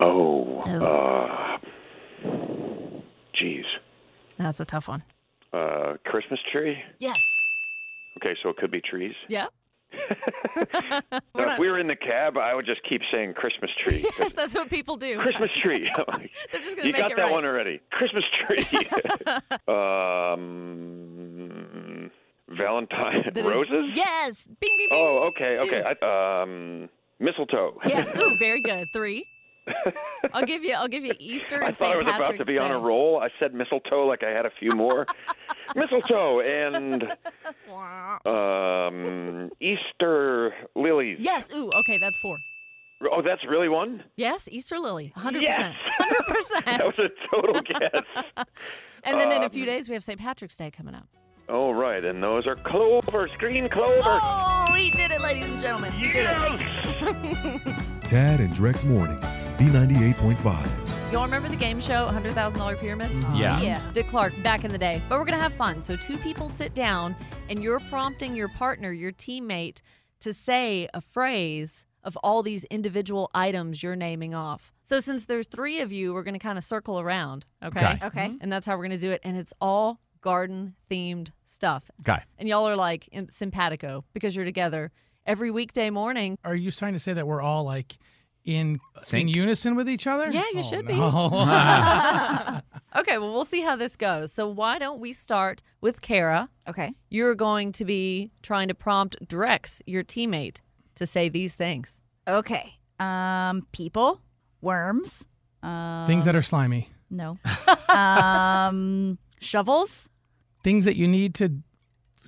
Oh, 0.00 0.60
uh, 0.60 1.58
geez. 3.34 3.64
That's 4.36 4.60
a 4.60 4.64
tough 4.64 4.88
one. 4.88 5.02
Uh, 5.52 5.94
Christmas 6.04 6.40
tree? 6.52 6.76
Yes. 6.98 7.18
Okay, 8.18 8.36
so 8.42 8.50
it 8.50 8.56
could 8.56 8.70
be 8.70 8.80
trees. 8.80 9.14
Yeah. 9.28 9.46
Now, 11.34 11.52
if 11.54 11.58
we 11.58 11.68
were 11.68 11.78
in 11.78 11.86
the 11.86 11.94
cab, 11.96 12.36
I 12.36 12.54
would 12.54 12.66
just 12.66 12.80
keep 12.88 13.00
saying 13.12 13.34
Christmas 13.34 13.70
tree. 13.84 14.04
Yes, 14.18 14.32
that's 14.32 14.54
what 14.54 14.68
people 14.68 14.96
do. 14.96 15.16
Christmas 15.18 15.50
tree. 15.62 15.88
They're 16.52 16.60
just 16.60 16.76
gonna 16.76 16.88
you 16.88 16.92
make 16.92 17.02
got 17.02 17.12
it 17.12 17.16
that 17.16 17.22
right. 17.24 17.32
one 17.32 17.44
already. 17.44 17.80
Christmas 17.92 18.24
tree. 18.46 18.66
um, 20.78 22.10
Valentine 22.48 23.22
That 23.34 23.36
is- 23.36 23.44
roses. 23.56 23.90
yes. 23.94 24.46
Bing, 24.46 24.56
bing, 24.60 24.88
bing. 24.90 24.98
Oh, 24.98 25.28
okay, 25.30 25.56
Two. 25.56 25.64
okay. 25.64 25.82
I, 26.02 26.42
um, 26.42 26.88
mistletoe. 27.20 27.78
Yes. 27.86 28.12
Ooh, 28.22 28.36
very 28.38 28.60
good. 28.60 28.88
Three. 28.92 29.24
I'll 30.32 30.42
give 30.46 30.64
you. 30.64 30.74
I'll 30.74 30.88
give 30.88 31.04
you 31.04 31.14
Easter 31.18 31.56
and 31.56 31.64
I 31.64 31.68
and 31.68 31.76
thought 31.76 31.86
I 31.86 31.90
St. 31.90 31.96
was 31.98 32.06
Patrick's 32.06 32.28
about 32.30 32.38
to 32.44 32.52
be 32.52 32.58
Day. 32.58 32.64
on 32.64 32.70
a 32.70 32.78
roll. 32.78 33.20
I 33.20 33.28
said 33.38 33.54
mistletoe 33.54 34.06
like 34.06 34.22
I 34.22 34.30
had 34.30 34.46
a 34.46 34.50
few 34.58 34.70
more. 34.70 35.06
mistletoe 35.76 36.40
and 36.40 37.04
um, 38.26 39.50
Easter 39.60 40.54
lilies. 40.74 41.18
Yes. 41.20 41.50
Ooh. 41.52 41.70
Okay, 41.74 41.98
that's 41.98 42.18
four. 42.20 42.38
Oh, 43.12 43.22
that's 43.22 43.44
really 43.48 43.68
one? 43.68 44.02
Yes, 44.16 44.48
Easter 44.50 44.78
lily. 44.78 45.12
100%. 45.16 45.40
100%. 45.40 46.64
That 46.64 46.84
was 46.84 46.98
a 46.98 47.08
total 47.30 47.60
guess. 47.62 48.02
and 49.04 49.20
then 49.20 49.30
in 49.30 49.44
a 49.44 49.48
few 49.48 49.62
um, 49.62 49.68
days, 49.68 49.88
we 49.88 49.94
have 49.94 50.02
St. 50.02 50.18
Patrick's 50.18 50.56
Day 50.56 50.72
coming 50.72 50.96
up. 50.96 51.06
Oh, 51.48 51.70
right. 51.70 52.04
And 52.04 52.20
those 52.20 52.46
are 52.46 52.56
clovers, 52.56 53.30
green 53.38 53.68
clovers. 53.68 54.02
Oh, 54.04 54.64
he 54.74 54.90
did 54.90 55.12
it, 55.12 55.20
ladies 55.22 55.48
and 55.48 55.62
gentlemen. 55.62 55.92
He 55.92 56.10
did 56.12 56.26
it. 56.28 57.84
Tad 58.08 58.40
and 58.40 58.54
Drex 58.54 58.86
Mornings, 58.86 59.22
B98.5. 59.58 61.12
Y'all 61.12 61.26
remember 61.26 61.50
the 61.50 61.56
game 61.56 61.78
show, 61.78 62.08
$100,000 62.10 62.78
Pyramid? 62.78 63.10
Yes. 63.34 63.62
Yeah. 63.62 63.92
Dick 63.92 64.08
Clark, 64.08 64.32
back 64.42 64.64
in 64.64 64.72
the 64.72 64.78
day. 64.78 65.02
But 65.10 65.18
we're 65.18 65.26
going 65.26 65.36
to 65.36 65.42
have 65.42 65.52
fun. 65.52 65.82
So, 65.82 65.94
two 65.94 66.16
people 66.16 66.48
sit 66.48 66.72
down, 66.72 67.14
and 67.50 67.62
you're 67.62 67.80
prompting 67.80 68.34
your 68.34 68.48
partner, 68.48 68.92
your 68.92 69.12
teammate, 69.12 69.82
to 70.20 70.32
say 70.32 70.88
a 70.94 71.02
phrase 71.02 71.86
of 72.02 72.16
all 72.24 72.42
these 72.42 72.64
individual 72.64 73.30
items 73.34 73.82
you're 73.82 73.94
naming 73.94 74.34
off. 74.34 74.72
So, 74.82 75.00
since 75.00 75.26
there's 75.26 75.46
three 75.46 75.82
of 75.82 75.92
you, 75.92 76.14
we're 76.14 76.22
going 76.22 76.32
to 76.32 76.38
kind 76.40 76.56
of 76.56 76.64
circle 76.64 76.98
around. 76.98 77.44
Okay. 77.62 77.78
Okay. 77.78 78.06
Okay. 78.06 78.26
Mm-hmm. 78.28 78.36
And 78.40 78.50
that's 78.50 78.66
how 78.66 78.72
we're 78.78 78.86
going 78.86 78.98
to 78.98 79.06
do 79.06 79.10
it. 79.10 79.20
And 79.22 79.36
it's 79.36 79.52
all 79.60 80.00
garden 80.22 80.74
themed 80.90 81.32
stuff. 81.44 81.90
Okay. 82.00 82.22
And 82.38 82.48
y'all 82.48 82.66
are 82.66 82.76
like 82.76 83.06
simpatico 83.28 84.06
because 84.14 84.34
you're 84.34 84.46
together 84.46 84.92
every 85.28 85.50
weekday 85.52 85.90
morning. 85.90 86.38
Are 86.44 86.56
you 86.56 86.72
trying 86.72 86.94
to 86.94 86.98
say 86.98 87.12
that 87.12 87.26
we're 87.26 87.42
all 87.42 87.62
like 87.64 87.98
in 88.44 88.80
in 89.12 89.28
unison 89.28 89.76
with 89.76 89.88
each 89.88 90.06
other? 90.06 90.30
Yeah, 90.30 90.42
you 90.52 90.60
Oh, 90.60 90.62
should 90.62 90.88
no. 90.88 90.94
be. 90.94 90.98
okay, 93.00 93.18
well, 93.18 93.32
we'll 93.32 93.44
see 93.44 93.60
how 93.60 93.76
this 93.76 93.94
goes. 93.96 94.32
So, 94.32 94.48
why 94.48 94.78
don't 94.78 94.98
we 95.00 95.12
start 95.12 95.62
with 95.80 96.00
Kara? 96.00 96.48
Okay. 96.66 96.92
You're 97.10 97.34
going 97.34 97.72
to 97.72 97.84
be 97.84 98.30
trying 98.42 98.68
to 98.68 98.74
prompt 98.74 99.16
Drex, 99.26 99.80
your 99.86 100.02
teammate, 100.02 100.60
to 100.96 101.06
say 101.06 101.28
these 101.28 101.54
things. 101.54 102.02
Okay. 102.26 102.78
Um, 102.98 103.66
people, 103.72 104.20
worms. 104.60 105.28
Um, 105.62 106.06
Things 106.06 106.24
that 106.24 106.34
are 106.36 106.42
slimy. 106.42 106.88
no. 107.10 107.36
um, 107.94 109.18
shovels. 109.40 110.08
Things 110.64 110.84
that 110.86 110.96
you 110.96 111.06
need 111.06 111.34
to 111.36 111.52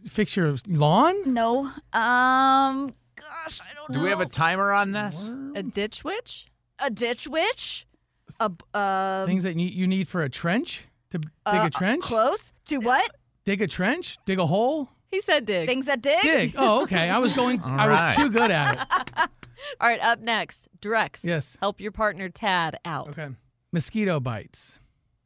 fix 0.08 0.36
your 0.36 0.54
lawn. 0.66 1.32
No. 1.32 1.60
Um, 1.92 2.94
gosh, 3.16 3.60
I 3.60 3.74
don't 3.74 3.88
know. 3.88 3.92
Do 3.92 3.98
know. 3.98 4.04
we 4.04 4.10
have 4.10 4.20
a 4.20 4.26
timer 4.26 4.72
on 4.72 4.92
this? 4.92 5.30
A 5.54 5.62
ditch 5.62 6.04
witch? 6.04 6.46
a 6.80 6.90
ditch 6.90 7.26
witch? 7.26 7.86
A 8.38 8.50
uh, 8.74 9.26
Things 9.26 9.44
that 9.44 9.56
you 9.56 9.66
you 9.66 9.86
need 9.86 10.08
for 10.08 10.22
a 10.22 10.28
trench 10.28 10.86
to 11.10 11.18
dig 11.18 11.30
uh, 11.46 11.64
a 11.66 11.70
trench. 11.70 12.02
Close 12.02 12.52
to 12.66 12.78
what? 12.78 13.10
Dig 13.44 13.60
a 13.62 13.66
trench. 13.66 14.16
Dig 14.24 14.38
a 14.38 14.46
hole. 14.46 14.88
He 15.08 15.20
said 15.20 15.44
dig. 15.44 15.66
Things 15.66 15.86
that 15.86 16.00
dig. 16.00 16.22
Dig. 16.22 16.54
Oh, 16.56 16.82
okay. 16.82 17.10
I 17.10 17.18
was 17.18 17.32
going. 17.32 17.60
All 17.60 17.70
I 17.72 17.88
was 17.88 18.14
too 18.14 18.30
good 18.30 18.50
at 18.50 18.76
it. 18.76 19.10
All 19.80 19.88
right, 19.88 20.00
up 20.00 20.20
next, 20.20 20.68
Drex. 20.80 21.22
Yes. 21.22 21.58
Help 21.60 21.80
your 21.80 21.92
partner 21.92 22.30
Tad 22.30 22.78
out. 22.84 23.18
Okay. 23.18 23.34
Mosquito 23.72 24.18
bites. 24.18 24.80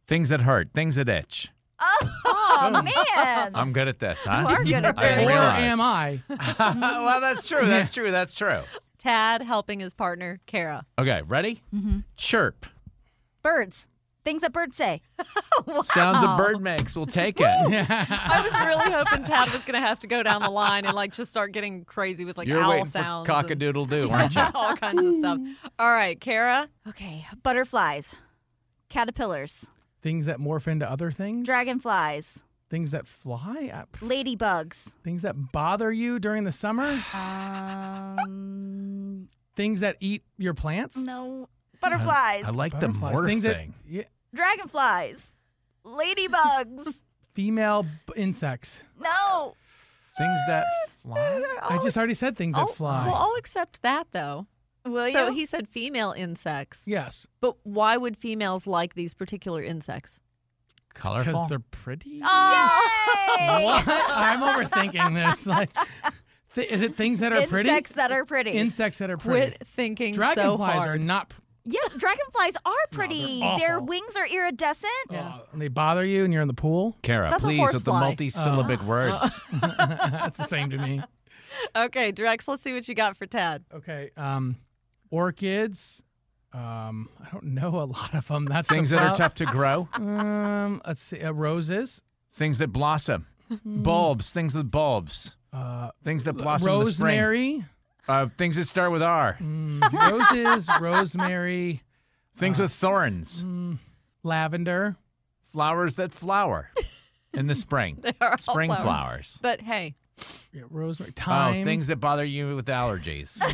Things 0.07 0.29
that 0.29 0.41
hurt, 0.41 0.71
things 0.75 0.97
that 0.97 1.09
itch. 1.09 1.51
Oh 1.81 2.83
man. 2.83 3.53
I'm 3.55 3.73
good 3.73 3.89
at 3.89 3.99
this, 3.99 4.25
huh? 4.25 4.47
You 4.49 4.55
are 4.55 4.65
good 4.65 4.85
at 4.85 4.97
this. 4.97 5.19
didn't 5.19 5.29
Or 5.29 5.33
am 5.33 5.81
I? 5.81 6.21
well, 6.59 7.21
that's 7.21 7.47
true. 7.47 7.67
That's 7.67 7.91
true. 7.91 8.11
That's 8.11 8.35
true. 8.35 8.61
Tad 8.99 9.43
helping 9.43 9.81
his 9.81 9.93
partner 9.93 10.41
Kara. 10.47 10.87
Okay, 10.99 11.23
ready? 11.23 11.63
Mm-hmm. 11.75 11.99
Chirp. 12.17 12.67
Birds. 13.43 13.89
Things 14.25 14.41
that 14.41 14.55
birds 14.55 14.75
say. 14.75 15.03
Sounds 15.85 16.23
a 16.23 16.37
bird 16.39 16.63
makes. 16.63 16.97
We'll 16.97 17.05
take 17.05 17.39
it. 17.41 17.45
I 17.47 18.41
was 18.43 18.55
really 18.55 18.91
hoping 18.91 19.23
Tad 19.25 19.53
was 19.53 19.63
going 19.65 19.79
to 19.79 19.87
have 19.87 20.01
to 20.01 20.07
go 20.07 20.23
down 20.23 20.41
the 20.41 20.49
line 20.49 20.87
and 20.87 20.95
like 20.95 21.13
just 21.13 21.31
start 21.31 21.53
getting 21.53 21.85
crazy 21.85 22.25
with 22.25 22.39
like 22.39 22.49
You're 22.49 22.61
owl 22.61 22.71
waiting 22.71 22.87
sounds. 22.87 23.27
for 23.27 23.33
cock-a-doodle-doo, 23.35 24.09
aren't 24.11 24.35
you? 24.35 24.47
all 24.55 24.75
kinds 24.77 25.05
of 25.05 25.15
stuff. 25.17 25.39
All 25.79 25.93
right, 25.93 26.19
Kara. 26.19 26.71
Okay. 26.89 27.27
Butterflies. 27.43 28.15
Caterpillars. 28.89 29.67
Things 30.05 30.27
that 30.27 30.38
morph 30.38 30.69
into 30.69 30.88
other 30.88 31.11
things. 31.11 31.47
Dragonflies. 31.47 32.40
Things 32.69 32.90
that 32.90 33.07
fly. 33.07 33.71
Uh, 33.73 33.85
Ladybugs. 34.05 34.93
Things 35.03 35.23
that 35.23 35.51
bother 35.51 35.90
you 35.90 36.19
during 36.19 36.45
the 36.45 36.53
summer. 36.53 37.03
Um. 37.14 39.29
Things 39.57 39.81
that 39.81 39.97
eat 40.01 40.23
your 40.37 40.53
plants. 40.55 40.97
No. 40.99 41.49
Butterflies. 41.81 42.45
I 42.45 42.51
like 42.51 42.79
the 42.81 42.88
Butterflies. 42.88 43.14
morph 43.17 43.27
Things 43.27 43.45
that- 43.45 43.57
thing. 43.57 43.75
yeah, 43.88 44.03
Dragonflies. 44.35 45.31
Ladybugs. 45.87 46.95
female 47.35 47.85
b- 47.85 47.88
insects. 48.17 48.83
no. 49.01 49.55
Things 50.19 50.38
that 50.47 50.64
fly. 51.03 51.43
I 51.62 51.79
just 51.83 51.97
already 51.97 52.14
said 52.14 52.37
things 52.37 52.55
that 52.57 52.69
fly. 52.71 53.07
Well, 53.07 53.14
I'll 53.17 53.35
accept 53.38 53.81
that 53.83 54.07
though. 54.12 54.47
Will 54.85 55.12
So 55.12 55.29
you? 55.29 55.35
he 55.35 55.44
said 55.44 55.68
female 55.68 56.12
insects. 56.12 56.83
yes, 56.87 57.27
But 57.40 57.57
why 57.64 57.97
would 57.97 58.16
females 58.16 58.66
like 58.66 58.94
these 58.94 59.14
particular 59.14 59.62
insects? 59.62 60.20
Colorful. 60.94 61.33
because 61.33 61.49
they're 61.49 61.59
pretty. 61.70 62.20
Oh. 62.25 62.90
What? 63.37 63.85
I'm 63.88 64.40
overthinking 64.42 65.14
this. 65.14 65.47
Like, 65.55 65.70
th- 66.55 66.70
is 66.70 66.83
it 66.83 66.97
things 66.97 67.18
that 67.20 67.33
are 67.33 67.47
pretty? 67.47 67.68
Insects 67.68 67.92
that 67.92 68.12
are 68.12 68.25
pretty. 68.25 68.53
Insects 68.53 68.99
that 68.99 69.11
are 69.11 69.16
pretty. 69.16 69.57
Quit 69.57 69.66
thinking 69.66 70.14
so 70.14 70.18
Dragonflies 70.18 70.77
hard. 70.85 70.88
are 70.88 70.99
not. 70.99 71.31
pr- 71.31 71.40
yes, 71.64 71.88
dragonflies 71.99 72.55
are 72.64 72.73
pretty. 72.92 73.40
awful. 73.42 73.59
Their 73.59 73.81
wings 73.81 74.14
are 74.16 74.27
iridescent. 74.27 74.90
uh, 75.11 75.38
and 75.53 75.61
they 75.61 75.66
bother 75.68 76.05
you, 76.05 76.23
and 76.25 76.33
you're 76.33 76.42
in 76.42 76.49
the 76.49 76.55
pool. 76.55 76.97
Kara, 77.03 77.29
That's 77.31 77.42
a 77.42 77.47
please, 77.49 77.73
with 77.73 77.85
the 77.85 77.90
horsefly. 77.92 78.01
multi-syllabic 78.01 78.81
Oh. 78.83 78.87
words. 78.87 79.40
That's 79.61 80.38
the 80.38 80.44
same 80.44 80.70
to 80.70 80.79
me. 80.79 81.03
Okay, 81.75 82.12
Drex, 82.12 82.47
let's 82.47 82.62
see 82.62 82.73
what 82.73 82.87
you 82.87 82.94
got 82.94 83.16
for 83.16 83.27
Tad. 83.27 83.64
Okay. 83.75 84.11
Um, 84.16 84.57
orchids. 85.14 86.03
Um, 86.53 87.09
I 87.24 87.29
don't 87.33 87.44
know 87.46 87.70
a 87.81 87.85
lot 87.85 88.14
of 88.14 88.29
them. 88.29 88.44
That's 88.46 88.68
the 88.68 88.74
Things 88.74 88.90
that 88.90 89.03
are 89.03 89.16
tough 89.16 89.35
to 89.37 89.44
grow. 89.46 89.88
Um, 89.94 90.81
let's 90.87 91.03
see. 91.03 91.20
Uh, 91.20 91.33
roses. 91.33 92.03
Things 92.33 92.59
that 92.59 92.68
blossom. 92.68 93.27
Bulbs. 93.64 94.31
Things 94.33 94.55
with 94.55 94.70
bulbs. 94.70 95.37
Uh, 95.53 95.90
Things 96.03 96.24
that 96.24 96.35
blossom 96.35 96.72
in 96.72 96.79
the 96.85 96.90
spring. 96.90 97.07
rosemary. 97.20 97.64
Uh, 98.07 98.27
things 98.37 98.57
that 98.57 98.66
start 98.66 98.92
with 98.92 99.03
R. 99.03 99.37
Mm, 99.40 99.81
roses. 99.92 100.68
rosemary. 100.81 101.83
Things 102.37 102.59
with 102.59 102.72
thorns. 102.72 103.42
Mm, 103.44 103.79
lavender. 104.22 104.96
Flowers 105.53 105.94
that 105.94 106.12
flower 106.12 106.70
in 107.33 107.46
the 107.46 107.55
spring. 107.55 107.98
They 108.03 108.12
are 108.20 108.33
all 108.33 108.38
Spring 108.38 108.68
flowers. 108.68 108.83
flowers. 108.83 109.38
But 109.40 109.61
hey, 109.62 109.94
Yeah, 110.53 110.62
rosemary. 110.70 111.12
Oh, 111.27 111.53
things 111.64 111.88
that 111.88 111.96
bother 111.96 112.24
you 112.24 112.55
with 112.57 112.66
allergies. 112.66 113.38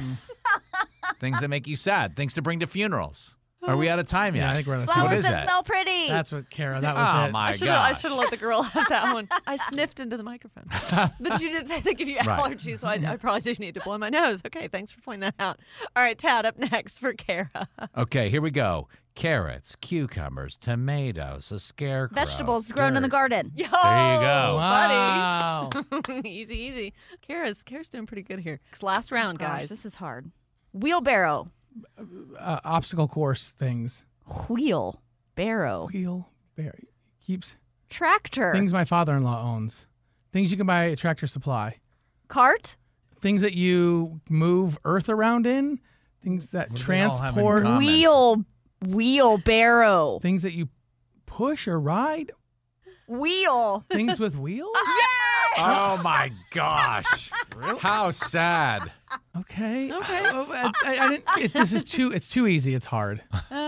Mm. 1.12 1.18
things 1.18 1.40
that 1.40 1.48
make 1.48 1.66
you 1.66 1.76
sad. 1.76 2.16
Things 2.16 2.34
to 2.34 2.42
bring 2.42 2.60
to 2.60 2.66
funerals. 2.66 3.36
Are 3.62 3.76
we 3.76 3.88
out 3.90 3.98
of 3.98 4.06
time 4.06 4.34
yet? 4.34 4.42
Yeah, 4.42 4.50
I 4.52 4.54
think 4.54 4.66
we're 4.66 4.76
out 4.76 4.82
of 4.82 4.88
time. 4.88 4.94
Flowers 4.94 5.08
What 5.10 5.18
is 5.18 5.24
that, 5.26 5.30
that? 5.32 5.44
smell 5.44 5.62
pretty. 5.62 6.08
That's 6.08 6.32
what 6.32 6.48
Kara. 6.48 6.80
That 6.80 6.94
was 6.96 7.08
oh 7.12 7.24
it. 7.26 7.32
my 7.32 7.48
I 7.48 7.50
should 7.50 7.68
have 7.68 7.78
I 7.80 7.92
should 7.92 8.10
have 8.10 8.18
let 8.18 8.30
the 8.30 8.36
girl 8.38 8.62
have 8.62 8.88
that 8.88 9.12
one. 9.12 9.28
I 9.46 9.56
sniffed 9.56 10.00
into 10.00 10.16
the 10.16 10.22
microphone. 10.22 10.64
but 11.20 11.40
you 11.42 11.50
did 11.50 11.68
say 11.68 11.80
they 11.80 11.92
give 11.94 12.08
you 12.08 12.16
Right. 12.18 12.40
allergies, 12.40 12.78
so 12.78 12.88
I, 12.88 12.94
I 13.06 13.16
probably 13.16 13.42
do 13.42 13.52
need 13.62 13.74
to 13.74 13.80
blow 13.80 13.98
my 13.98 14.08
nose. 14.08 14.40
Okay, 14.46 14.68
thanks 14.68 14.92
for 14.92 15.00
pointing 15.02 15.20
that 15.20 15.34
out. 15.38 15.58
All 15.94 16.02
right, 16.02 16.16
Tad, 16.16 16.46
up 16.46 16.58
next 16.58 16.98
for 17.00 17.12
Kara. 17.12 17.68
Okay, 17.98 18.30
here 18.30 18.40
we 18.40 18.50
go. 18.50 18.88
Carrots, 19.20 19.76
cucumbers, 19.76 20.56
tomatoes, 20.56 21.52
a 21.52 21.58
scarecrow. 21.58 22.14
Vegetables 22.14 22.72
grown 22.72 22.96
in 22.96 23.02
the 23.02 23.08
garden. 23.08 23.52
Yo, 23.54 23.66
There 23.66 24.14
you 24.14 24.20
go. 24.20 24.56
Wow. 24.56 25.68
buddy. 25.90 26.28
easy, 26.28 26.56
easy. 26.56 26.94
Kara's 27.20 27.62
Kara's 27.62 27.88
doing 27.90 28.06
pretty 28.06 28.22
good 28.22 28.40
here. 28.40 28.60
It's 28.70 28.82
Last 28.82 29.12
round, 29.12 29.38
Gosh, 29.38 29.60
guys. 29.60 29.68
this 29.68 29.84
is 29.84 29.94
hard. 29.96 30.30
Wheelbarrow. 30.72 31.50
Uh, 32.38 32.60
obstacle 32.64 33.08
course 33.08 33.50
things. 33.52 34.06
Wheel. 34.48 35.02
Barrow. 35.34 35.88
Wheel. 35.92 36.28
Bear. 36.56 36.74
Keeps 37.24 37.56
Tractor. 37.90 38.52
things 38.52 38.72
my 38.72 38.84
father-in-law 38.84 39.42
owns. 39.44 39.86
Things 40.32 40.50
you 40.50 40.56
can 40.56 40.66
buy 40.66 40.90
at 40.92 40.98
Tractor 40.98 41.26
Supply. 41.26 41.76
Cart. 42.28 42.76
Things 43.20 43.42
that 43.42 43.52
you 43.52 44.20
move 44.30 44.78
earth 44.84 45.08
around 45.08 45.46
in. 45.46 45.78
Things 46.22 46.52
that 46.52 46.70
What 46.70 46.78
do 46.80 46.84
they 46.86 47.02
all 47.02 47.10
have 47.10 47.36
in 47.36 47.42
transport. 47.44 47.62
common? 47.64 47.78
Wheel. 47.78 48.44
Wheelbarrow. 48.86 50.18
Things 50.20 50.42
that 50.42 50.52
you 50.54 50.68
push 51.26 51.68
or 51.68 51.78
ride. 51.80 52.32
Wheel. 53.06 53.84
Things 53.90 54.20
with 54.20 54.36
wheels. 54.36 54.76
Oh 55.58 56.00
my 56.02 56.30
gosh. 56.52 57.32
Really? 57.56 57.78
How 57.80 58.12
sad. 58.12 58.90
Okay. 59.36 59.92
Okay. 59.92 60.22
Oh, 60.26 60.46
I, 60.52 60.72
I, 60.84 60.98
I 61.04 61.08
didn't, 61.10 61.24
it, 61.38 61.52
this 61.52 61.72
is 61.72 61.82
too. 61.82 62.12
It's 62.12 62.28
too 62.28 62.46
easy. 62.46 62.72
It's 62.74 62.86
hard. 62.86 63.22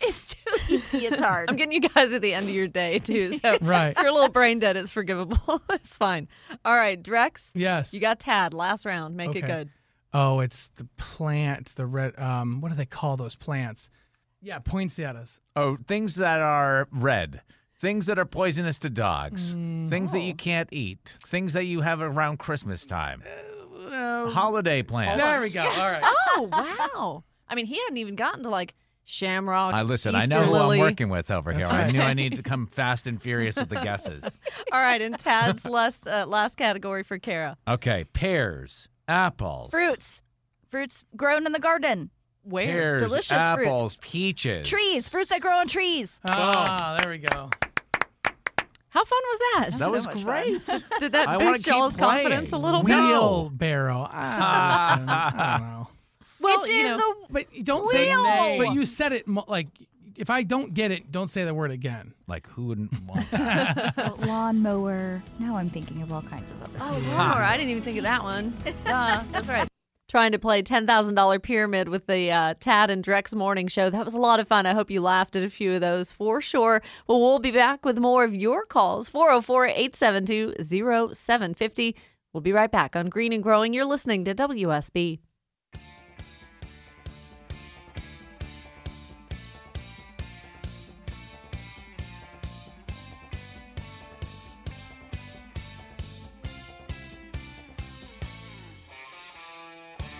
It's 0.00 0.24
too 0.26 0.74
easy. 0.76 1.06
It's 1.06 1.20
hard. 1.20 1.50
I'm 1.50 1.56
getting 1.56 1.72
you 1.72 1.80
guys 1.88 2.12
at 2.12 2.22
the 2.22 2.32
end 2.32 2.44
of 2.48 2.54
your 2.54 2.68
day 2.68 2.98
too. 2.98 3.32
So 3.38 3.58
Right. 3.60 3.88
if 3.88 3.98
you're 3.98 4.06
a 4.06 4.12
little 4.12 4.28
brain 4.28 4.60
dead, 4.60 4.76
it's 4.76 4.92
forgivable. 4.92 5.60
it's 5.70 5.96
fine. 5.96 6.28
All 6.64 6.76
right, 6.76 7.02
Drex. 7.02 7.50
Yes. 7.54 7.92
You 7.92 7.98
got 7.98 8.20
Tad. 8.20 8.54
Last 8.54 8.86
round. 8.86 9.16
Make 9.16 9.34
it 9.34 9.44
good. 9.44 9.70
Oh, 10.14 10.38
it's 10.38 10.68
the 10.68 10.86
plants. 10.96 11.74
The 11.74 11.86
red. 11.86 12.16
Um. 12.18 12.60
What 12.60 12.68
do 12.68 12.76
they 12.76 12.86
call 12.86 13.16
those 13.16 13.34
plants? 13.34 13.90
Yeah, 14.42 14.58
poinsettias. 14.58 15.40
Oh, 15.56 15.76
things 15.86 16.16
that 16.16 16.40
are 16.40 16.88
red. 16.90 17.42
Things 17.74 18.06
that 18.06 18.18
are 18.18 18.24
poisonous 18.24 18.78
to 18.80 18.90
dogs. 18.90 19.52
Things 19.54 20.12
that 20.12 20.18
Oh. 20.18 20.22
you 20.22 20.34
can't 20.34 20.68
eat. 20.72 21.16
Things 21.24 21.52
that 21.52 21.64
you 21.64 21.80
have 21.82 22.00
around 22.00 22.38
Christmas 22.38 22.84
time. 22.86 23.22
Holiday 23.90 24.82
plants. 24.82 25.20
There 25.20 25.40
we 25.40 25.50
go. 25.50 25.62
All 25.62 25.90
right. 25.90 26.02
Oh 26.34 26.48
wow. 26.50 27.24
I 27.46 27.54
mean, 27.54 27.66
he 27.66 27.78
hadn't 27.78 27.98
even 27.98 28.16
gotten 28.16 28.42
to 28.44 28.48
like 28.48 28.74
shamrock. 29.04 29.74
I 29.74 29.82
listen. 29.82 30.16
Easter 30.16 30.34
I 30.34 30.38
know 30.38 30.46
who 30.46 30.52
lily. 30.52 30.78
I'm 30.78 30.86
working 30.86 31.10
with 31.10 31.30
over 31.30 31.52
here. 31.52 31.64
That's 31.64 31.72
I 31.74 31.82
right. 31.82 31.92
knew 31.92 32.00
I 32.00 32.14
needed 32.14 32.36
to 32.36 32.42
come 32.42 32.66
fast 32.66 33.06
and 33.06 33.20
furious 33.20 33.56
with 33.56 33.68
the 33.68 33.76
guesses. 33.82 34.38
All 34.72 34.80
right, 34.80 35.02
and 35.02 35.18
Tad's 35.18 35.66
last 35.66 36.08
uh, 36.08 36.24
last 36.26 36.54
category 36.56 37.02
for 37.02 37.18
Kara. 37.18 37.58
Okay, 37.68 38.04
pears, 38.04 38.88
apples, 39.06 39.72
Fruits. 39.72 40.22
Fruits 40.70 41.04
grown 41.16 41.44
in 41.44 41.52
the 41.52 41.58
garden. 41.58 42.08
Where? 42.44 42.66
pears, 42.66 43.02
Delicious 43.02 43.26
fruits. 43.28 43.32
apples, 43.68 43.96
peaches, 44.00 44.68
Trees. 44.68 45.08
Fruits 45.08 45.30
that 45.30 45.40
grow 45.40 45.52
on 45.58 45.68
trees. 45.68 46.20
Ah, 46.24 46.98
there 47.00 47.10
we 47.10 47.18
go. 47.18 47.50
How 48.88 49.04
fun 49.04 49.20
was 49.24 49.38
that? 49.38 49.66
That 49.70 49.78
So 49.78 49.90
was 49.90 50.06
much 50.06 50.16
fun. 50.16 50.24
great. 50.24 50.66
Did 51.00 51.12
that 51.12 51.38
boost 51.38 51.64
keep 51.64 51.72
y'all's 51.72 51.96
confidence 51.96 52.52
a 52.52 52.58
little 52.58 52.82
bit? 52.82 52.90
No. 52.90 53.42
Wheelbarrow. 53.48 54.06
Ah, 54.10 54.90
listen, 54.96 55.08
I 55.08 55.58
don't 55.58 55.68
know. 55.70 55.88
Well, 56.40 56.60
it's 56.64 56.68
you 56.72 56.80
in 56.80 56.86
know, 56.98 56.98
the 56.98 57.14
But 57.30 57.54
you 57.54 57.62
don't 57.62 57.88
say. 57.88 58.08
Wheel. 58.14 58.58
But 58.58 58.74
you 58.74 58.84
said 58.86 59.12
it 59.12 59.26
like. 59.28 59.68
If 60.14 60.28
I 60.28 60.42
don't 60.42 60.74
get 60.74 60.90
it, 60.90 61.10
don't 61.10 61.28
say 61.28 61.44
the 61.44 61.54
word 61.54 61.70
again. 61.70 62.12
Like 62.28 62.46
who 62.48 62.66
wouldn't 62.66 62.92
want 63.06 63.30
that? 63.30 64.14
lawnmower. 64.20 65.22
Now 65.38 65.56
I'm 65.56 65.70
thinking 65.70 66.02
of 66.02 66.12
all 66.12 66.20
kinds 66.20 66.50
of 66.50 66.62
other. 66.62 66.78
Oh, 66.80 66.98
lawnmower. 67.16 67.42
I 67.42 67.56
didn't 67.56 67.70
even 67.70 67.82
think 67.82 67.96
of 67.96 68.04
that 68.04 68.22
one. 68.22 68.52
Duh, 68.84 69.22
that's 69.32 69.48
right. 69.48 69.66
Trying 70.12 70.32
to 70.32 70.38
play 70.38 70.62
$10,000 70.62 71.42
pyramid 71.42 71.88
with 71.88 72.06
the 72.06 72.30
uh, 72.30 72.52
Tad 72.60 72.90
and 72.90 73.02
Drex 73.02 73.34
morning 73.34 73.66
show. 73.66 73.88
That 73.88 74.04
was 74.04 74.12
a 74.12 74.18
lot 74.18 74.40
of 74.40 74.46
fun. 74.46 74.66
I 74.66 74.74
hope 74.74 74.90
you 74.90 75.00
laughed 75.00 75.36
at 75.36 75.42
a 75.42 75.48
few 75.48 75.72
of 75.72 75.80
those 75.80 76.12
for 76.12 76.42
sure. 76.42 76.82
Well, 77.06 77.18
we'll 77.18 77.38
be 77.38 77.50
back 77.50 77.86
with 77.86 77.98
more 77.98 78.22
of 78.22 78.34
your 78.34 78.66
calls 78.66 79.08
404 79.08 79.68
872 79.68 80.56
0750. 80.62 81.96
We'll 82.30 82.42
be 82.42 82.52
right 82.52 82.70
back 82.70 82.94
on 82.94 83.08
Green 83.08 83.32
and 83.32 83.42
Growing. 83.42 83.72
You're 83.72 83.86
listening 83.86 84.26
to 84.26 84.34
WSB. 84.34 85.18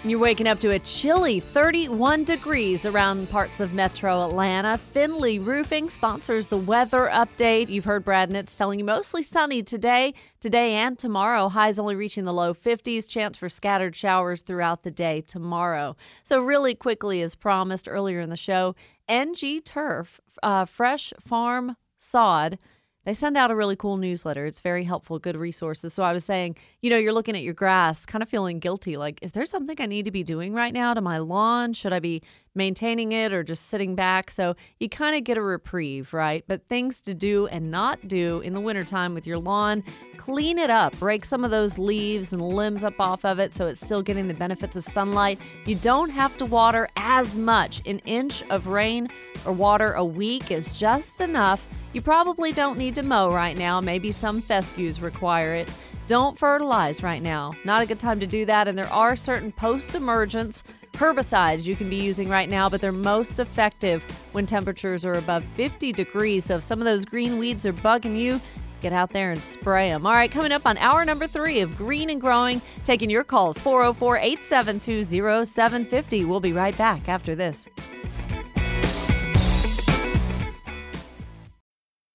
You're 0.05 0.19
waking 0.19 0.49
up 0.49 0.59
to 0.59 0.71
a 0.71 0.81
chilly 0.81 1.39
31 1.39 2.25
degrees 2.25 2.87
around 2.87 3.31
parts 3.31 3.61
of 3.61 3.73
metro 3.73 4.25
Atlanta. 4.29 4.77
Finley 4.77 5.39
Roofing 5.39 5.89
sponsors 5.89 6.49
the 6.49 6.57
weather 6.57 7.09
update. 7.13 7.69
You've 7.69 7.85
heard 7.85 8.05
Brad 8.05 8.29
Nitz 8.29 8.59
telling 8.59 8.81
you 8.81 8.85
mostly 8.85 9.23
sunny 9.23 9.63
today, 9.63 10.13
today 10.41 10.75
and 10.75 10.99
tomorrow. 10.99 11.49
Highs 11.49 11.79
only 11.79 11.95
reaching 11.95 12.25
the 12.25 12.33
low 12.33 12.53
50s. 12.53 13.09
Chance 13.09 13.39
for 13.39 13.49
scattered 13.49 13.95
showers 13.95 14.43
throughout 14.43 14.83
the 14.83 14.91
day 14.91 15.21
tomorrow. 15.21 15.95
So, 16.25 16.43
really 16.43 16.75
quickly, 16.75 17.23
as 17.23 17.37
promised 17.37 17.89
earlier 17.89 18.19
in 18.19 18.29
the 18.29 18.37
show, 18.37 18.75
NG 19.09 19.61
Turf, 19.65 20.21
uh, 20.43 20.65
fresh 20.65 21.13
farm 21.21 21.77
sod. 21.97 22.59
They 23.05 23.15
send 23.15 23.37
out 23.37 23.51
a 23.51 23.57
really 23.57 23.75
cool 23.75 23.97
newsletter. 23.97 24.47
It's 24.47 24.61
very 24.61 24.85
helpful, 24.85 25.19
good 25.19 25.37
resources. 25.37 25.93
So 25.93 26.05
I 26.05 26.13
was 26.13 26.25
saying, 26.25 26.57
you 26.83 26.91
know, 26.91 26.97
you're 26.97 27.13
looking 27.13 27.35
at 27.35 27.43
your 27.43 27.55
grass, 27.55 28.07
kind 28.07 28.23
of 28.23 28.29
feeling 28.29 28.61
guilty. 28.61 28.97
Like, 28.97 29.19
is 29.23 29.33
there 29.33 29.45
something 29.45 29.77
I 29.81 29.87
need 29.87 30.05
to 30.05 30.13
be 30.13 30.23
doing 30.23 30.55
right 30.55 30.73
now 30.73 30.95
to 30.95 31.01
my 31.01 31.19
lawn? 31.19 31.73
Should 31.73 31.93
I 31.93 31.99
be 31.99 32.23
maintaining 32.55 33.11
it 33.11 33.33
or 33.33 33.43
just 33.43 33.67
sitting 33.67 33.97
back? 33.97 34.31
So 34.31 34.55
you 34.79 34.89
kind 34.89 35.17
of 35.17 35.25
get 35.25 35.37
a 35.37 35.43
reprieve, 35.43 36.15
right? 36.15 36.45
But 36.47 36.65
things 36.65 37.01
to 37.03 37.15
do 37.15 37.49
and 37.49 37.73
not 37.73 38.07
do 38.07 38.41
in 38.41 38.55
the 38.55 38.61
wintertime 38.61 39.15
with 39.15 39.27
your 39.27 39.39
lawn 39.39 39.83
clean 40.17 40.57
it 40.57 40.71
up, 40.71 40.97
break 41.01 41.25
some 41.25 41.43
of 41.43 41.51
those 41.51 41.79
leaves 41.79 42.33
and 42.33 42.41
limbs 42.41 42.85
up 42.85 42.95
off 43.01 43.25
of 43.25 43.41
it 43.41 43.53
so 43.53 43.67
it's 43.67 43.81
still 43.81 44.03
getting 44.03 44.29
the 44.29 44.35
benefits 44.35 44.77
of 44.77 44.85
sunlight. 44.85 45.41
You 45.67 45.75
don't 45.75 46.11
have 46.11 46.37
to 46.37 46.47
water 46.47 46.87
as 46.95 47.37
much. 47.37 47.85
An 47.85 47.99
inch 48.01 48.45
of 48.49 48.69
rain 48.69 49.09
or 49.45 49.53
water 49.53 49.95
a 49.95 50.05
week 50.05 50.53
is 50.53 50.79
just 50.79 51.21
enough. 51.21 51.67
You 51.93 52.01
probably 52.01 52.53
don't 52.53 52.79
need 52.79 52.95
to 52.95 53.03
mow 53.03 53.33
right 53.33 53.57
now. 53.57 53.81
Maybe 53.81 54.13
some 54.13 54.41
fescues 54.41 55.03
require 55.03 55.55
it. 55.55 55.75
Don't 56.07 56.39
fertilize 56.39 57.03
right 57.03 57.23
now. 57.23 57.53
Not 57.65 57.83
a 57.83 57.87
good 57.87 58.01
time 58.01 58.19
to 58.21 58.27
do 58.27 58.47
that. 58.47 58.67
And 58.67 58.77
there 58.79 58.93
are 58.93 59.15
certain 59.15 59.53
post 59.53 59.95
emergence 59.95 60.65
herbicides 60.95 61.67
you 61.67 61.77
can 61.77 61.91
be 61.91 61.97
using 61.97 62.29
right 62.29 62.49
now, 62.49 62.69
but 62.69 62.81
they're 62.81 62.93
most 62.93 63.41
effective 63.41 64.05
when 64.33 64.47
temperatures 64.47 65.05
are 65.05 65.15
above 65.15 65.45
50 65.55 65.93
degrees. 65.93 66.45
So 66.45 66.57
if 66.57 66.63
some 66.63 66.79
of 66.79 66.85
those 66.85 67.05
green 67.05 67.39
weeds 67.39 67.67
are 67.67 67.73
bugging 67.73 68.19
you, 68.19 68.41
get 68.81 68.93
out 68.93 69.11
there 69.11 69.31
and 69.31 69.43
spray 69.43 69.89
them. 69.91 70.07
All 70.07 70.13
right, 70.13 70.31
coming 70.31 70.53
up 70.53 70.67
on 70.67 70.79
hour 70.79 71.05
number 71.05 71.27
three 71.27 71.61
of 71.61 71.77
Green 71.77 72.11
and 72.11 72.21
Growing, 72.21 72.61
taking 72.85 73.11
your 73.11 73.25
calls 73.25 73.61
404 73.61 74.19
872 74.19 75.05
0750. 75.45 76.25
We'll 76.25 76.41
be 76.41 76.53
right 76.53 76.77
back 76.77 77.09
after 77.09 77.35
this. 77.35 77.69